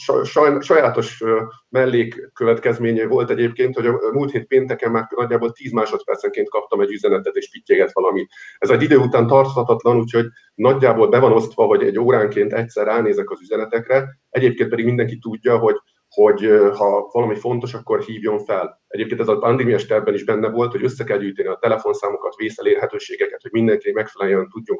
sajátos 0.60 1.22
mellékkövetkezménye 1.68 3.06
volt 3.06 3.30
egyébként, 3.30 3.74
hogy 3.74 3.86
a 3.86 3.98
múlt 4.12 4.30
hét 4.30 4.46
pénteken 4.46 4.90
már 4.90 5.06
nagyjából 5.16 5.52
10 5.52 5.72
másodpercenként 5.72 6.48
kaptam 6.48 6.80
egy 6.80 6.90
üzenetet 6.90 7.34
és 7.34 7.50
pittyeget 7.50 7.92
valami. 7.92 8.26
Ez 8.58 8.70
egy 8.70 8.82
idő 8.82 8.96
után 8.96 9.26
tarthatatlan, 9.26 9.96
úgyhogy 9.96 10.26
nagyjából 10.54 11.08
be 11.08 11.18
van 11.18 11.32
osztva, 11.32 11.64
hogy 11.64 11.82
egy 11.82 11.98
óránként 11.98 12.52
egyszer 12.52 12.86
ránézek 12.86 13.30
az 13.30 13.40
üzenetekre. 13.40 14.08
Egyébként 14.30 14.68
pedig 14.70 14.84
mindenki 14.84 15.18
tudja, 15.18 15.58
hogy 15.58 15.74
hogy 16.14 16.50
ha 16.76 17.08
valami 17.12 17.34
fontos, 17.34 17.74
akkor 17.74 18.00
hívjon 18.00 18.38
fel. 18.38 18.80
Egyébként 18.88 19.20
ez 19.20 19.28
a 19.28 19.38
pandémiás 19.38 19.86
tervben 19.86 20.14
is 20.14 20.24
benne 20.24 20.48
volt, 20.48 20.72
hogy 20.72 20.84
össze 20.84 21.04
kell 21.04 21.18
gyűjteni 21.18 21.48
a 21.48 21.58
telefonszámokat, 21.60 22.34
vészelérhetőségeket, 22.34 23.42
hogy 23.42 23.52
mindenki 23.52 23.92
megfelelően 23.92 24.48
tudjon 24.48 24.78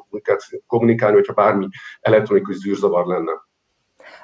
kommunikálni, 0.67 1.15
hogyha 1.15 1.33
bármi 1.33 1.67
elektronikus 2.01 2.55
zűrzavar 2.55 3.05
lenne. 3.05 3.31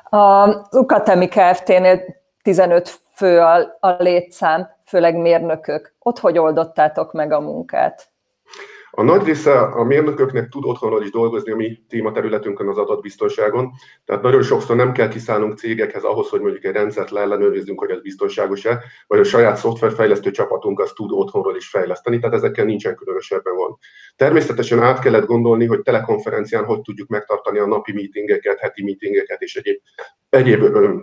Az 0.10 0.68
Ukatemi 0.72 1.28
Kft-nél 1.28 2.04
15 2.42 3.00
fő 3.16 3.40
a, 3.40 3.78
a 3.80 3.96
létszám, 3.98 4.68
főleg 4.86 5.16
mérnökök. 5.16 5.96
Ott 6.00 6.20
hogy 6.20 6.38
oldottátok 6.38 7.14
meg 7.14 7.32
a 7.32 7.40
munkát? 7.40 8.10
A 8.92 9.04
nagy 9.04 9.24
része 9.24 9.60
a 9.60 9.84
mérnököknek 9.84 10.50
tud 10.50 10.66
otthonról 10.66 11.04
is 11.04 11.12
dolgozni 11.12 11.52
a 11.52 11.56
mi 11.56 11.80
tématerületünkön 11.88 12.68
az 12.68 12.78
adatbiztonságon, 12.78 13.72
tehát 14.06 14.22
nagyon 14.22 14.42
sokszor 14.42 14.76
nem 14.76 14.92
kell 14.92 15.08
kiszállnunk 15.08 15.58
cégekhez 15.58 16.04
ahhoz, 16.04 16.30
hogy 16.30 16.42
mondjuk 16.42 16.64
egy 16.64 16.74
rendszert 16.74 17.10
leellenőrizzünk, 17.10 17.80
hogy 17.80 17.90
ez 17.90 18.02
biztonságos-e, 18.02 18.84
vagy 19.08 19.20
a 19.20 19.24
saját 19.24 19.58
szoftverfejlesztő 19.58 20.32
csapatunk 20.32 20.80
azt 20.80 20.96
tud 20.96 21.12
otthonról 21.12 21.56
is 21.56 21.70
fejleszteni, 21.70 22.20
tehát 22.20 22.36
ezekkel 22.36 22.66
nincsen 22.66 22.96
különösebben 22.96 23.56
van. 23.56 23.78
Természetesen 24.16 24.80
át 24.80 25.00
kellett 25.00 25.26
gondolni, 25.26 25.66
hogy 25.66 25.82
telekonferencián 25.82 26.66
hogy 26.66 26.82
tudjuk 26.82 27.08
megtartani 27.08 27.60
a 27.60 27.68
napi 27.68 27.94
meetingeket, 27.94 28.60
heti 28.60 28.84
meetingeket 28.84 29.42
és 29.42 29.56
egyéb, 29.56 29.82
egyéb 30.30 30.62
ö, 30.62 30.96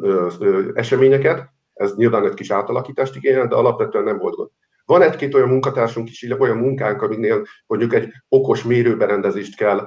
ö, 0.00 0.26
ö, 0.40 0.70
eseményeket. 0.74 1.48
Ez 1.74 1.94
nyilván 1.94 2.24
egy 2.24 2.34
kis 2.34 2.50
átalakítást 2.50 3.16
igényel, 3.16 3.46
de 3.46 3.54
alapvetően 3.54 4.04
nem 4.04 4.18
volt 4.18 4.34
gond. 4.34 4.50
Van 4.84 5.02
egy-két 5.02 5.34
olyan 5.34 5.48
munkatársunk 5.48 6.10
is, 6.10 6.26
olyan 6.38 6.56
munkánk, 6.56 7.02
aminél 7.02 7.44
mondjuk 7.66 7.94
egy 7.94 8.12
okos 8.28 8.62
mérőberendezést 8.62 9.56
kell 9.56 9.86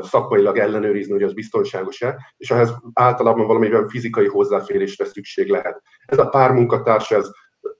szakmailag 0.00 0.58
ellenőrizni, 0.58 1.12
hogy 1.12 1.22
az 1.22 1.32
biztonságos-e, 1.32 2.32
és 2.36 2.50
ehhez 2.50 2.74
általában 2.92 3.46
valamilyen 3.46 3.88
fizikai 3.88 4.26
hozzáférésre 4.26 5.04
szükség 5.04 5.48
lehet. 5.48 5.82
Ez 6.06 6.18
a 6.18 6.28
pár 6.28 6.52
munkatárs, 6.52 7.10
ez 7.10 7.30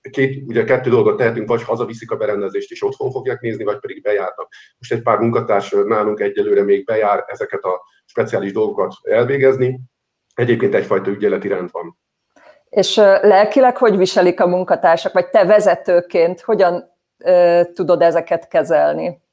két, 0.09 0.43
ugye 0.47 0.63
kettő 0.63 0.89
dolgot 0.89 1.17
tehetünk, 1.17 1.47
vagy 1.47 1.63
hazaviszik 1.63 2.11
a 2.11 2.15
berendezést 2.15 2.71
és 2.71 2.83
otthon 2.83 3.11
fogják 3.11 3.41
nézni, 3.41 3.63
vagy 3.63 3.79
pedig 3.79 4.01
bejárnak. 4.01 4.47
Most 4.77 4.91
egy 4.91 5.01
pár 5.01 5.19
munkatárs 5.19 5.69
nálunk 5.69 6.19
egyelőre 6.19 6.63
még 6.63 6.85
bejár 6.85 7.23
ezeket 7.27 7.63
a 7.63 7.81
speciális 8.05 8.51
dolgokat 8.51 8.93
elvégezni. 9.01 9.79
Egyébként 10.33 10.73
egyfajta 10.73 11.09
ügyeleti 11.09 11.47
rend 11.47 11.71
van. 11.71 11.97
És 12.75 12.95
lelkileg 13.21 13.77
hogy 13.77 13.97
viselik 13.97 14.39
a 14.39 14.47
munkatársak, 14.47 15.13
vagy 15.13 15.29
te 15.29 15.45
vezetőként 15.45 16.41
hogyan 16.41 16.83
tudod 17.73 18.01
ezeket 18.01 18.47
kezelni? 18.47 19.23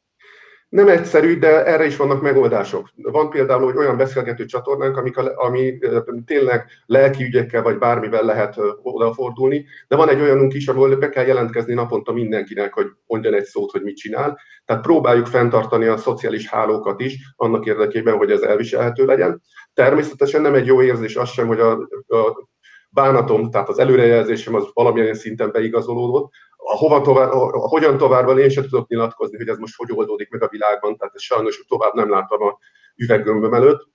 Nem 0.69 0.89
egyszerű, 0.89 1.39
de 1.39 1.65
erre 1.65 1.85
is 1.85 1.97
vannak 1.97 2.23
megoldások. 2.23 2.89
Van 2.95 3.31
például 3.31 3.65
hogy 3.65 3.77
olyan 3.77 3.97
beszélgető 3.97 4.45
csatornánk, 4.45 4.97
amik 4.97 5.17
a, 5.17 5.33
ami 5.37 5.79
tényleg 6.27 6.67
lelki 6.87 7.25
ügyekkel 7.25 7.63
vagy 7.63 7.79
bármivel 7.79 8.23
lehet 8.23 8.57
odafordulni, 8.83 9.65
de 9.89 9.97
van 9.97 10.09
egy 10.09 10.21
olyanunk 10.21 10.55
is, 10.55 10.69
ahol 10.69 10.97
be 10.97 11.09
kell 11.09 11.27
jelentkezni 11.27 11.75
naponta 11.75 12.13
mindenkinek, 12.13 12.73
hogy 12.73 12.87
mondjon 13.07 13.35
egy 13.35 13.45
szót, 13.45 13.71
hogy 13.71 13.83
mit 13.83 13.97
csinál. 13.97 14.39
Tehát 14.65 14.83
próbáljuk 14.83 15.27
fenntartani 15.27 15.87
a 15.87 15.97
szociális 15.97 16.49
hálókat 16.49 17.01
is, 17.01 17.17
annak 17.37 17.67
érdekében, 17.67 18.17
hogy 18.17 18.31
ez 18.31 18.41
elviselhető 18.41 19.05
legyen. 19.05 19.43
Természetesen 19.75 20.41
nem 20.41 20.55
egy 20.55 20.67
jó 20.67 20.83
érzés 20.83 21.17
az 21.17 21.29
sem, 21.29 21.47
hogy 21.47 21.61
a, 21.61 21.71
a 22.07 22.51
bánatom, 22.93 23.51
tehát 23.51 23.69
az 23.69 23.79
előrejelzésem 23.79 24.55
az 24.55 24.71
valamilyen 24.73 25.15
szinten 25.15 25.51
beigazolódott. 25.51 26.33
A 26.57 26.77
hova 26.77 27.01
tovább, 27.01 27.31
a, 27.31 27.49
a 27.49 27.69
hogyan 27.69 27.97
tovább, 27.97 28.39
én 28.39 28.49
sem 28.49 28.63
tudok 28.63 28.89
nyilatkozni, 28.89 29.37
hogy 29.37 29.49
ez 29.49 29.59
most 29.59 29.77
hogy 29.77 29.93
oldódik 29.93 30.31
meg 30.31 30.43
a 30.43 30.49
világban, 30.49 30.97
tehát 30.97 31.15
ezt 31.15 31.25
sajnos 31.25 31.65
tovább 31.69 31.93
nem 31.95 32.11
láttam 32.11 32.43
a 32.43 32.59
üveggömböm 32.97 33.55
előtt. 33.55 33.91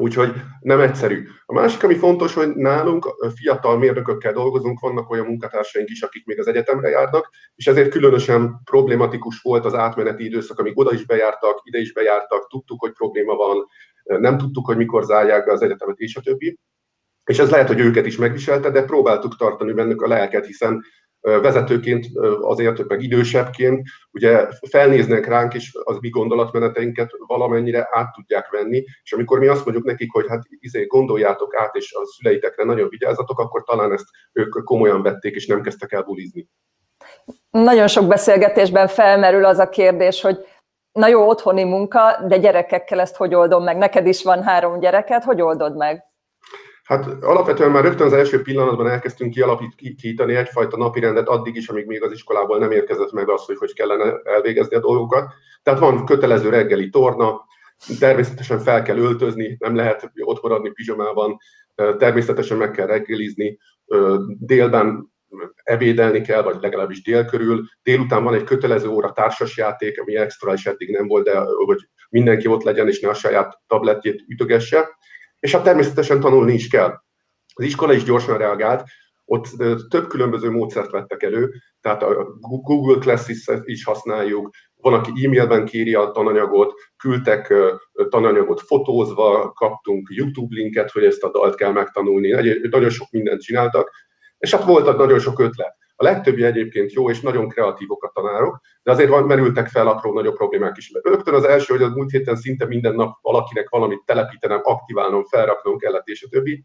Úgyhogy 0.00 0.32
nem 0.60 0.80
egyszerű. 0.80 1.26
A 1.46 1.52
másik, 1.52 1.82
ami 1.82 1.94
fontos, 1.94 2.34
hogy 2.34 2.48
nálunk 2.48 3.14
fiatal 3.34 3.78
mérnökökkel 3.78 4.32
dolgozunk, 4.32 4.80
vannak 4.80 5.10
olyan 5.10 5.26
munkatársaink 5.26 5.88
is, 5.88 6.02
akik 6.02 6.26
még 6.26 6.38
az 6.38 6.46
egyetemre 6.46 6.88
járnak, 6.88 7.30
és 7.54 7.66
ezért 7.66 7.90
különösen 7.90 8.60
problématikus 8.64 9.40
volt 9.40 9.64
az 9.64 9.74
átmeneti 9.74 10.24
időszak, 10.24 10.58
amíg 10.58 10.78
oda 10.78 10.92
is 10.92 11.04
bejártak, 11.04 11.60
ide 11.64 11.78
is 11.78 11.92
bejártak, 11.92 12.48
tudtuk, 12.48 12.80
hogy 12.80 12.92
probléma 12.92 13.34
van, 13.34 13.66
nem 14.04 14.38
tudtuk, 14.38 14.66
hogy 14.66 14.76
mikor 14.76 15.04
zárják 15.04 15.44
be 15.44 15.52
az 15.52 15.62
egyetemet, 15.62 15.98
és 15.98 16.16
a 16.16 16.20
többi 16.20 16.58
és 17.28 17.38
ez 17.38 17.50
lehet, 17.50 17.68
hogy 17.68 17.80
őket 17.80 18.06
is 18.06 18.16
megviselte, 18.16 18.70
de 18.70 18.84
próbáltuk 18.84 19.36
tartani 19.36 19.72
bennük 19.72 20.02
a 20.02 20.08
lelket, 20.08 20.46
hiszen 20.46 20.84
vezetőként, 21.20 22.06
azért 22.40 22.88
meg 22.88 23.02
idősebbként, 23.02 23.88
ugye 24.10 24.48
felnéznek 24.70 25.26
ránk, 25.26 25.54
és 25.54 25.70
az 25.84 25.98
mi 26.00 26.08
gondolatmeneteinket 26.08 27.10
valamennyire 27.26 27.88
át 27.90 28.12
tudják 28.12 28.50
venni, 28.50 28.84
és 29.02 29.12
amikor 29.12 29.38
mi 29.38 29.46
azt 29.46 29.64
mondjuk 29.64 29.86
nekik, 29.86 30.12
hogy 30.12 30.24
hát 30.28 30.42
izé, 30.48 30.84
gondoljátok 30.84 31.56
át, 31.56 31.74
és 31.74 31.92
a 31.92 32.06
szüleitekre 32.06 32.64
nagyon 32.64 32.88
vigyázzatok, 32.88 33.38
akkor 33.38 33.62
talán 33.64 33.92
ezt 33.92 34.06
ők 34.32 34.64
komolyan 34.64 35.02
vették, 35.02 35.34
és 35.34 35.46
nem 35.46 35.62
kezdtek 35.62 35.92
el 35.92 36.02
bulizni. 36.02 36.48
Nagyon 37.50 37.86
sok 37.86 38.06
beszélgetésben 38.06 38.88
felmerül 38.88 39.44
az 39.44 39.58
a 39.58 39.68
kérdés, 39.68 40.20
hogy 40.20 40.38
na 40.92 41.08
jó, 41.08 41.28
otthoni 41.28 41.64
munka, 41.64 42.24
de 42.28 42.36
gyerekekkel 42.36 43.00
ezt 43.00 43.16
hogy 43.16 43.34
oldom 43.34 43.64
meg? 43.64 43.76
Neked 43.76 44.06
is 44.06 44.22
van 44.22 44.42
három 44.42 44.80
gyereket, 44.80 45.24
hogy 45.24 45.40
oldod 45.40 45.76
meg? 45.76 46.07
Hát 46.88 47.06
alapvetően 47.22 47.70
már 47.70 47.84
rögtön 47.84 48.06
az 48.06 48.12
első 48.12 48.42
pillanatban 48.42 48.88
elkezdtünk 48.88 49.32
kialakítani 49.32 50.34
egyfajta 50.34 50.76
napirendet 50.76 51.28
addig 51.28 51.56
is, 51.56 51.68
amíg 51.68 51.86
még 51.86 52.02
az 52.02 52.12
iskolából 52.12 52.58
nem 52.58 52.70
érkezett 52.70 53.12
meg 53.12 53.28
az, 53.28 53.44
hogy 53.44 53.56
hogy 53.56 53.72
kellene 53.72 54.20
elvégezni 54.24 54.76
a 54.76 54.80
dolgokat. 54.80 55.32
Tehát 55.62 55.80
van 55.80 56.04
kötelező 56.04 56.48
reggeli 56.48 56.88
torna, 56.88 57.44
természetesen 57.98 58.58
fel 58.58 58.82
kell 58.82 58.96
öltözni, 58.96 59.56
nem 59.58 59.74
lehet 59.74 60.12
ott 60.20 60.42
maradni 60.42 60.70
pizsamában, 60.70 61.36
természetesen 61.74 62.56
meg 62.56 62.70
kell 62.70 62.86
reggelizni, 62.86 63.58
délben 64.38 65.12
ebédelni 65.62 66.20
kell, 66.20 66.42
vagy 66.42 66.56
legalábbis 66.60 67.02
dél 67.02 67.24
körül. 67.24 67.64
Délután 67.82 68.24
van 68.24 68.34
egy 68.34 68.44
kötelező 68.44 68.88
óra 68.88 69.12
társasjáték, 69.12 70.00
ami 70.00 70.16
extra 70.16 70.52
is 70.52 70.66
eddig 70.66 70.90
nem 70.90 71.06
volt, 71.06 71.24
de 71.24 71.38
hogy 71.66 71.88
mindenki 72.10 72.46
ott 72.46 72.62
legyen, 72.62 72.88
és 72.88 73.00
ne 73.00 73.08
a 73.08 73.14
saját 73.14 73.60
tabletjét 73.66 74.24
ütögesse 74.28 74.96
és 75.40 75.52
hát 75.52 75.62
természetesen 75.62 76.20
tanulni 76.20 76.52
is 76.52 76.68
kell. 76.68 76.94
Az 77.54 77.64
iskola 77.64 77.92
is 77.92 78.04
gyorsan 78.04 78.38
reagált, 78.38 78.84
ott 79.24 79.46
több 79.88 80.08
különböző 80.08 80.50
módszert 80.50 80.90
vettek 80.90 81.22
elő, 81.22 81.52
tehát 81.80 82.02
a 82.02 82.26
Google 82.40 82.98
Classics 82.98 83.44
is 83.64 83.84
használjuk, 83.84 84.50
van, 84.76 84.94
aki 84.94 85.24
e-mailben 85.24 85.64
kéri 85.64 85.94
a 85.94 86.10
tananyagot, 86.10 86.72
küldtek 86.96 87.54
tananyagot 88.08 88.60
fotózva, 88.60 89.52
kaptunk 89.52 90.08
YouTube 90.10 90.54
linket, 90.54 90.90
hogy 90.90 91.04
ezt 91.04 91.22
a 91.22 91.30
dalt 91.30 91.54
kell 91.54 91.72
megtanulni, 91.72 92.58
nagyon 92.70 92.90
sok 92.90 93.10
mindent 93.10 93.42
csináltak, 93.42 93.90
és 94.38 94.50
hát 94.50 94.64
volt 94.64 94.96
nagyon 94.96 95.18
sok 95.18 95.38
ötlet. 95.38 95.76
A 96.00 96.04
legtöbbi 96.04 96.44
egyébként 96.44 96.92
jó 96.92 97.10
és 97.10 97.20
nagyon 97.20 97.48
kreatívok 97.48 98.02
a 98.04 98.10
tanárok, 98.14 98.60
de 98.82 98.90
azért 98.90 99.08
van, 99.08 99.24
merültek 99.24 99.68
fel 99.68 99.88
apró 99.88 100.12
nagyobb 100.12 100.36
problémák 100.36 100.76
is. 100.76 100.90
Rögtön 101.02 101.34
az 101.34 101.44
első, 101.44 101.74
hogy 101.74 101.82
az 101.82 101.92
múlt 101.92 102.10
héten 102.10 102.36
szinte 102.36 102.66
minden 102.66 102.94
nap 102.94 103.18
valakinek 103.22 103.68
valamit 103.68 104.02
telepítenem, 104.04 104.60
aktiválnom, 104.62 105.24
felraknom 105.24 105.78
kellett, 105.78 106.06
és 106.06 106.22
a 106.22 106.28
többi. 106.28 106.64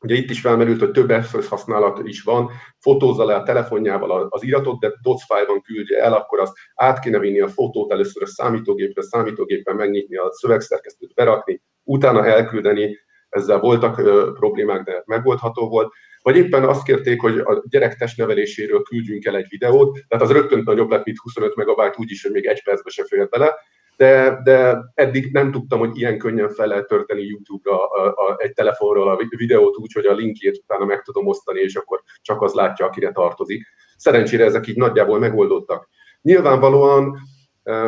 Ugye 0.00 0.14
itt 0.14 0.30
is 0.30 0.40
felmerült, 0.40 0.78
hogy 0.80 0.90
több 0.90 1.10
eszköz 1.10 1.48
használat 1.48 2.00
is 2.02 2.22
van, 2.22 2.50
fotózza 2.78 3.24
le 3.24 3.34
a 3.34 3.42
telefonjával 3.42 4.26
az 4.30 4.42
iratot, 4.42 4.80
de 4.80 4.92
docs 5.02 5.22
file 5.26 5.60
küldje 5.64 6.02
el, 6.02 6.12
akkor 6.12 6.40
azt 6.40 6.52
át 6.74 6.98
kéne 6.98 7.18
vinni 7.18 7.40
a 7.40 7.48
fotót 7.48 7.92
először 7.92 8.22
a 8.22 8.26
számítógépre, 8.26 9.02
számítógépen 9.02 9.76
megnyitni 9.76 10.16
a 10.16 10.30
szövegszerkesztőt, 10.30 11.14
berakni, 11.14 11.62
utána 11.82 12.26
elküldeni, 12.26 12.98
ezzel 13.38 13.58
voltak 13.58 13.94
problémák, 14.34 14.82
de 14.82 15.02
megoldható 15.06 15.68
volt. 15.68 15.92
Vagy 16.22 16.36
éppen 16.36 16.64
azt 16.64 16.82
kérték, 16.82 17.20
hogy 17.20 17.38
a 17.38 17.62
gyerek 17.68 17.96
testneveléséről 17.96 18.82
küldjünk 18.82 19.24
el 19.24 19.36
egy 19.36 19.46
videót, 19.48 19.98
tehát 20.08 20.24
az 20.24 20.32
rögtön 20.32 20.62
nagyobb 20.64 20.90
lett, 20.90 21.04
mint 21.04 21.18
25 21.18 21.54
megabájt, 21.54 21.98
úgyis, 21.98 22.22
hogy 22.22 22.32
még 22.32 22.46
egy 22.46 22.62
percbe 22.62 22.90
se 22.90 23.04
fér 23.04 23.28
bele, 23.28 23.54
de, 23.96 24.40
de 24.44 24.78
eddig 24.94 25.32
nem 25.32 25.50
tudtam, 25.50 25.78
hogy 25.78 25.98
ilyen 25.98 26.18
könnyen 26.18 26.48
fel 26.48 26.66
lehet 26.66 26.86
törteni 26.86 27.22
YouTube-ra 27.22 27.84
a, 27.84 28.06
a, 28.06 28.36
egy 28.38 28.52
telefonról 28.52 29.08
a 29.08 29.18
videót 29.28 29.76
úgy, 29.76 29.92
hogy 29.92 30.06
a 30.06 30.14
linkjét 30.14 30.60
utána 30.62 30.84
meg 30.84 31.02
tudom 31.02 31.26
osztani, 31.26 31.60
és 31.60 31.74
akkor 31.76 32.02
csak 32.22 32.42
az 32.42 32.52
látja, 32.52 32.86
akire 32.86 33.12
tartozik. 33.12 33.66
Szerencsére 33.96 34.44
ezek 34.44 34.66
így 34.66 34.76
nagyjából 34.76 35.18
megoldottak. 35.18 35.88
Nyilvánvalóan, 36.22 37.18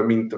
mint 0.06 0.36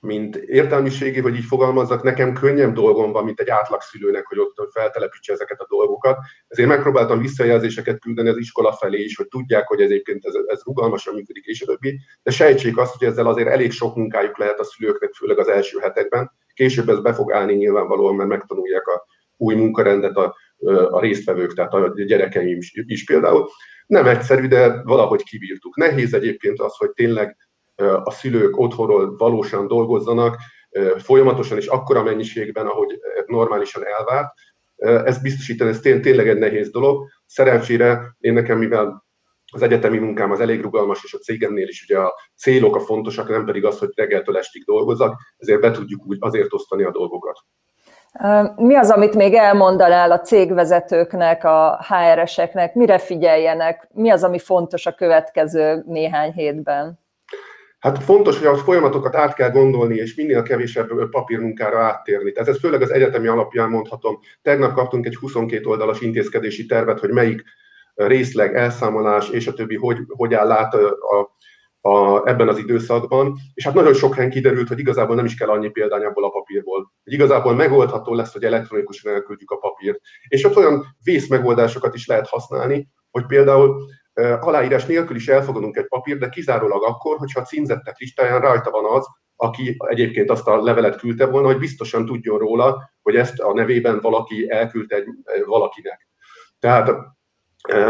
mint 0.00 0.36
értelmiségi, 0.36 1.20
hogy 1.20 1.36
így 1.36 1.44
fogalmazzak, 1.44 2.02
nekem 2.02 2.32
könnyebb 2.32 2.74
dolgom 2.74 3.12
van, 3.12 3.24
mint 3.24 3.40
egy 3.40 3.48
átlagszülőnek, 3.48 4.26
hogy 4.26 4.38
ott 4.38 4.72
feltelepítse 4.72 5.32
ezeket 5.32 5.60
a 5.60 5.66
dolgokat. 5.68 6.18
Ezért 6.48 6.68
megpróbáltam 6.68 7.20
visszajelzéseket 7.20 8.00
küldeni 8.00 8.28
az 8.28 8.36
iskola 8.36 8.72
felé 8.72 9.02
is, 9.02 9.16
hogy 9.16 9.28
tudják, 9.28 9.66
hogy 9.66 9.80
ez 9.80 9.90
egyébként 9.90 10.24
ez, 10.26 10.34
ez 10.46 10.60
rugalmasan 10.64 11.14
működik, 11.14 11.44
és 11.44 11.62
a 11.62 11.66
többi. 11.66 11.98
De 12.22 12.30
sejtsék 12.30 12.78
azt, 12.78 12.96
hogy 12.98 13.08
ezzel 13.08 13.26
azért 13.26 13.48
elég 13.48 13.72
sok 13.72 13.96
munkájuk 13.96 14.38
lehet 14.38 14.58
a 14.58 14.64
szülőknek, 14.64 15.12
főleg 15.12 15.38
az 15.38 15.48
első 15.48 15.78
hetekben. 15.78 16.30
Később 16.54 16.88
ez 16.88 17.00
be 17.00 17.12
fog 17.12 17.32
állni 17.32 17.54
nyilvánvalóan, 17.54 18.14
mert 18.14 18.28
megtanulják 18.28 18.86
a 18.86 19.04
új 19.36 19.54
munkarendet 19.54 20.16
a, 20.16 20.36
a 20.90 21.00
résztvevők, 21.00 21.54
tehát 21.54 21.74
a 21.74 21.92
gyerekeim 21.94 22.56
is, 22.56 22.72
is 22.86 23.04
például. 23.04 23.48
Nem 23.86 24.06
egyszerű, 24.06 24.48
de 24.48 24.82
valahogy 24.82 25.22
kibírtuk. 25.22 25.76
Nehéz 25.76 26.14
egyébként 26.14 26.60
az, 26.60 26.76
hogy 26.76 26.90
tényleg 26.90 27.36
a 28.04 28.10
szülők 28.10 28.58
otthonról 28.58 29.16
valósan 29.16 29.66
dolgozzanak, 29.66 30.36
folyamatosan 30.98 31.58
és 31.58 31.66
akkora 31.66 32.02
mennyiségben, 32.02 32.66
ahogy 32.66 33.00
normálisan 33.26 33.82
elvárt. 33.86 34.32
Ez 35.06 35.22
biztosítani, 35.22 35.70
ez 35.70 35.80
tényleg 35.80 36.28
egy 36.28 36.38
nehéz 36.38 36.70
dolog. 36.70 37.08
Szerencsére 37.26 38.16
én 38.18 38.32
nekem, 38.32 38.58
mivel 38.58 39.04
az 39.52 39.62
egyetemi 39.62 39.98
munkám 39.98 40.30
az 40.30 40.40
elég 40.40 40.60
rugalmas, 40.60 41.04
és 41.04 41.14
a 41.14 41.18
cégemnél 41.18 41.68
is 41.68 41.82
ugye 41.82 41.98
a 41.98 42.14
célok 42.36 42.76
a 42.76 42.80
fontosak, 42.80 43.28
nem 43.28 43.44
pedig 43.44 43.64
az, 43.64 43.78
hogy 43.78 43.88
reggeltől 43.94 44.36
estig 44.36 44.64
dolgozzak, 44.64 45.20
ezért 45.36 45.60
be 45.60 45.70
tudjuk 45.70 46.06
úgy 46.06 46.16
azért 46.20 46.52
osztani 46.52 46.84
a 46.84 46.90
dolgokat. 46.90 47.36
Mi 48.56 48.74
az, 48.74 48.90
amit 48.90 49.14
még 49.14 49.34
elmondanál 49.34 50.12
a 50.12 50.20
cégvezetőknek, 50.20 51.44
a 51.44 51.84
HR-eseknek, 51.88 52.74
mire 52.74 52.98
figyeljenek, 52.98 53.88
mi 53.92 54.10
az, 54.10 54.24
ami 54.24 54.38
fontos 54.38 54.86
a 54.86 54.94
következő 54.94 55.82
néhány 55.86 56.32
hétben? 56.32 56.98
Hát 57.80 58.02
fontos, 58.02 58.38
hogy 58.38 58.46
a 58.46 58.56
folyamatokat 58.56 59.14
át 59.14 59.34
kell 59.34 59.50
gondolni, 59.50 59.94
és 59.94 60.14
minél 60.14 60.42
kevésebb 60.42 61.08
papírmunkára 61.10 61.78
áttérni. 61.78 62.32
Tehát 62.32 62.48
ez 62.48 62.58
főleg 62.58 62.82
az 62.82 62.90
egyetemi 62.90 63.26
alapján 63.26 63.70
mondhatom. 63.70 64.18
Tegnap 64.42 64.72
kaptunk 64.74 65.06
egy 65.06 65.16
22 65.16 65.66
oldalas 65.66 66.00
intézkedési 66.00 66.66
tervet, 66.66 67.00
hogy 67.00 67.10
melyik 67.10 67.44
részleg, 67.94 68.56
elszámolás 68.56 69.28
és 69.28 69.46
a 69.46 69.52
többi, 69.52 69.76
hogy, 69.76 69.98
hogy 70.06 70.34
áll 70.34 70.50
át 70.50 70.74
a, 70.74 71.38
a, 71.80 72.22
ebben 72.28 72.48
az 72.48 72.58
időszakban, 72.58 73.36
és 73.54 73.64
hát 73.64 73.74
nagyon 73.74 73.94
sok 73.94 74.14
helyen 74.14 74.30
kiderült, 74.30 74.68
hogy 74.68 74.78
igazából 74.78 75.16
nem 75.16 75.24
is 75.24 75.34
kell 75.34 75.48
annyi 75.48 75.70
példány 75.70 76.04
abból 76.04 76.24
a 76.24 76.30
papírból. 76.30 76.92
Hogy 77.04 77.12
igazából 77.12 77.54
megoldható 77.54 78.14
lesz, 78.14 78.32
hogy 78.32 78.44
elektronikusan 78.44 79.12
elküldjük 79.12 79.50
a 79.50 79.56
papírt. 79.56 80.00
És 80.28 80.44
ott 80.44 80.56
olyan 80.56 80.84
vészmegoldásokat 81.04 81.94
is 81.94 82.06
lehet 82.06 82.28
használni, 82.28 82.88
hogy 83.10 83.26
például 83.26 83.82
aláírás 84.40 84.86
nélkül 84.86 85.16
is 85.16 85.28
elfogadunk 85.28 85.76
egy 85.76 85.88
papír, 85.88 86.18
de 86.18 86.28
kizárólag 86.28 86.84
akkor, 86.84 87.16
hogyha 87.16 87.40
a 87.40 87.44
címzettek 87.44 87.98
listáján 87.98 88.40
rajta 88.40 88.70
van 88.70 88.84
az, 88.84 89.06
aki 89.36 89.76
egyébként 89.78 90.30
azt 90.30 90.46
a 90.46 90.62
levelet 90.62 90.96
küldte 90.96 91.26
volna, 91.26 91.46
hogy 91.46 91.58
biztosan 91.58 92.06
tudjon 92.06 92.38
róla, 92.38 92.90
hogy 93.02 93.16
ezt 93.16 93.38
a 93.38 93.52
nevében 93.52 94.00
valaki 94.00 94.50
elküldte 94.50 94.96
egy, 94.96 95.06
valakinek. 95.44 96.08
Tehát 96.58 96.90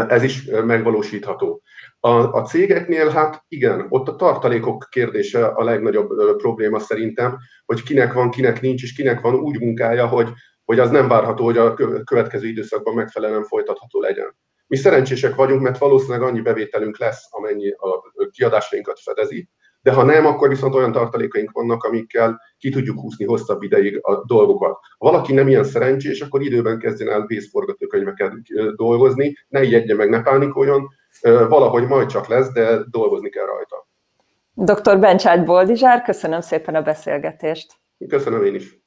ez 0.07 0.23
is 0.23 0.43
megvalósítható. 0.45 1.61
A, 1.99 2.09
a 2.09 2.41
cégeknél, 2.41 3.09
hát 3.09 3.43
igen, 3.47 3.85
ott 3.89 4.07
a 4.07 4.15
tartalékok 4.15 4.87
kérdése 4.89 5.45
a 5.45 5.63
legnagyobb 5.63 6.37
probléma 6.37 6.79
szerintem, 6.79 7.37
hogy 7.65 7.83
kinek 7.83 8.13
van, 8.13 8.29
kinek 8.29 8.61
nincs, 8.61 8.83
és 8.83 8.93
kinek 8.93 9.21
van 9.21 9.35
úgy 9.35 9.59
munkája, 9.59 10.07
hogy, 10.07 10.29
hogy 10.65 10.79
az 10.79 10.89
nem 10.89 11.07
várható, 11.07 11.43
hogy 11.43 11.57
a 11.57 11.73
következő 12.03 12.47
időszakban 12.47 12.93
megfelelően 12.93 13.43
folytatható 13.43 13.99
legyen. 13.99 14.35
Mi 14.71 14.77
szerencsések 14.77 15.35
vagyunk, 15.35 15.61
mert 15.61 15.77
valószínűleg 15.77 16.21
annyi 16.21 16.41
bevételünk 16.41 16.99
lesz, 16.99 17.27
amennyi 17.29 17.71
a 17.71 18.29
kiadásainkat 18.31 18.99
fedezi, 18.99 19.49
de 19.81 19.91
ha 19.91 20.03
nem, 20.03 20.25
akkor 20.25 20.49
viszont 20.49 20.75
olyan 20.75 20.91
tartalékaink 20.91 21.51
vannak, 21.51 21.83
amikkel 21.83 22.41
ki 22.57 22.69
tudjuk 22.69 22.99
húzni 22.99 23.25
hosszabb 23.25 23.61
ideig 23.61 23.99
a 24.01 24.25
dolgokat. 24.25 24.79
Ha 24.97 25.11
valaki 25.11 25.33
nem 25.33 25.47
ilyen 25.47 25.63
szerencsés, 25.63 26.21
akkor 26.21 26.41
időben 26.41 26.79
kezdjen 26.79 27.09
el 27.09 27.25
vészforgatókönyveket 27.25 28.33
dolgozni, 28.75 29.37
ne 29.47 29.63
ijedje 29.63 29.95
meg, 29.95 30.09
ne 30.09 30.21
pánikoljon, 30.21 30.87
valahogy 31.21 31.87
majd 31.87 32.07
csak 32.07 32.27
lesz, 32.27 32.51
de 32.51 32.79
dolgozni 32.91 33.29
kell 33.29 33.45
rajta. 33.45 33.87
Dr. 34.53 34.99
Bencsát 34.99 35.45
Boldizsár, 35.45 36.01
köszönöm 36.01 36.41
szépen 36.41 36.75
a 36.75 36.81
beszélgetést. 36.81 37.73
Köszönöm 38.07 38.45
én 38.45 38.55
is. 38.55 38.80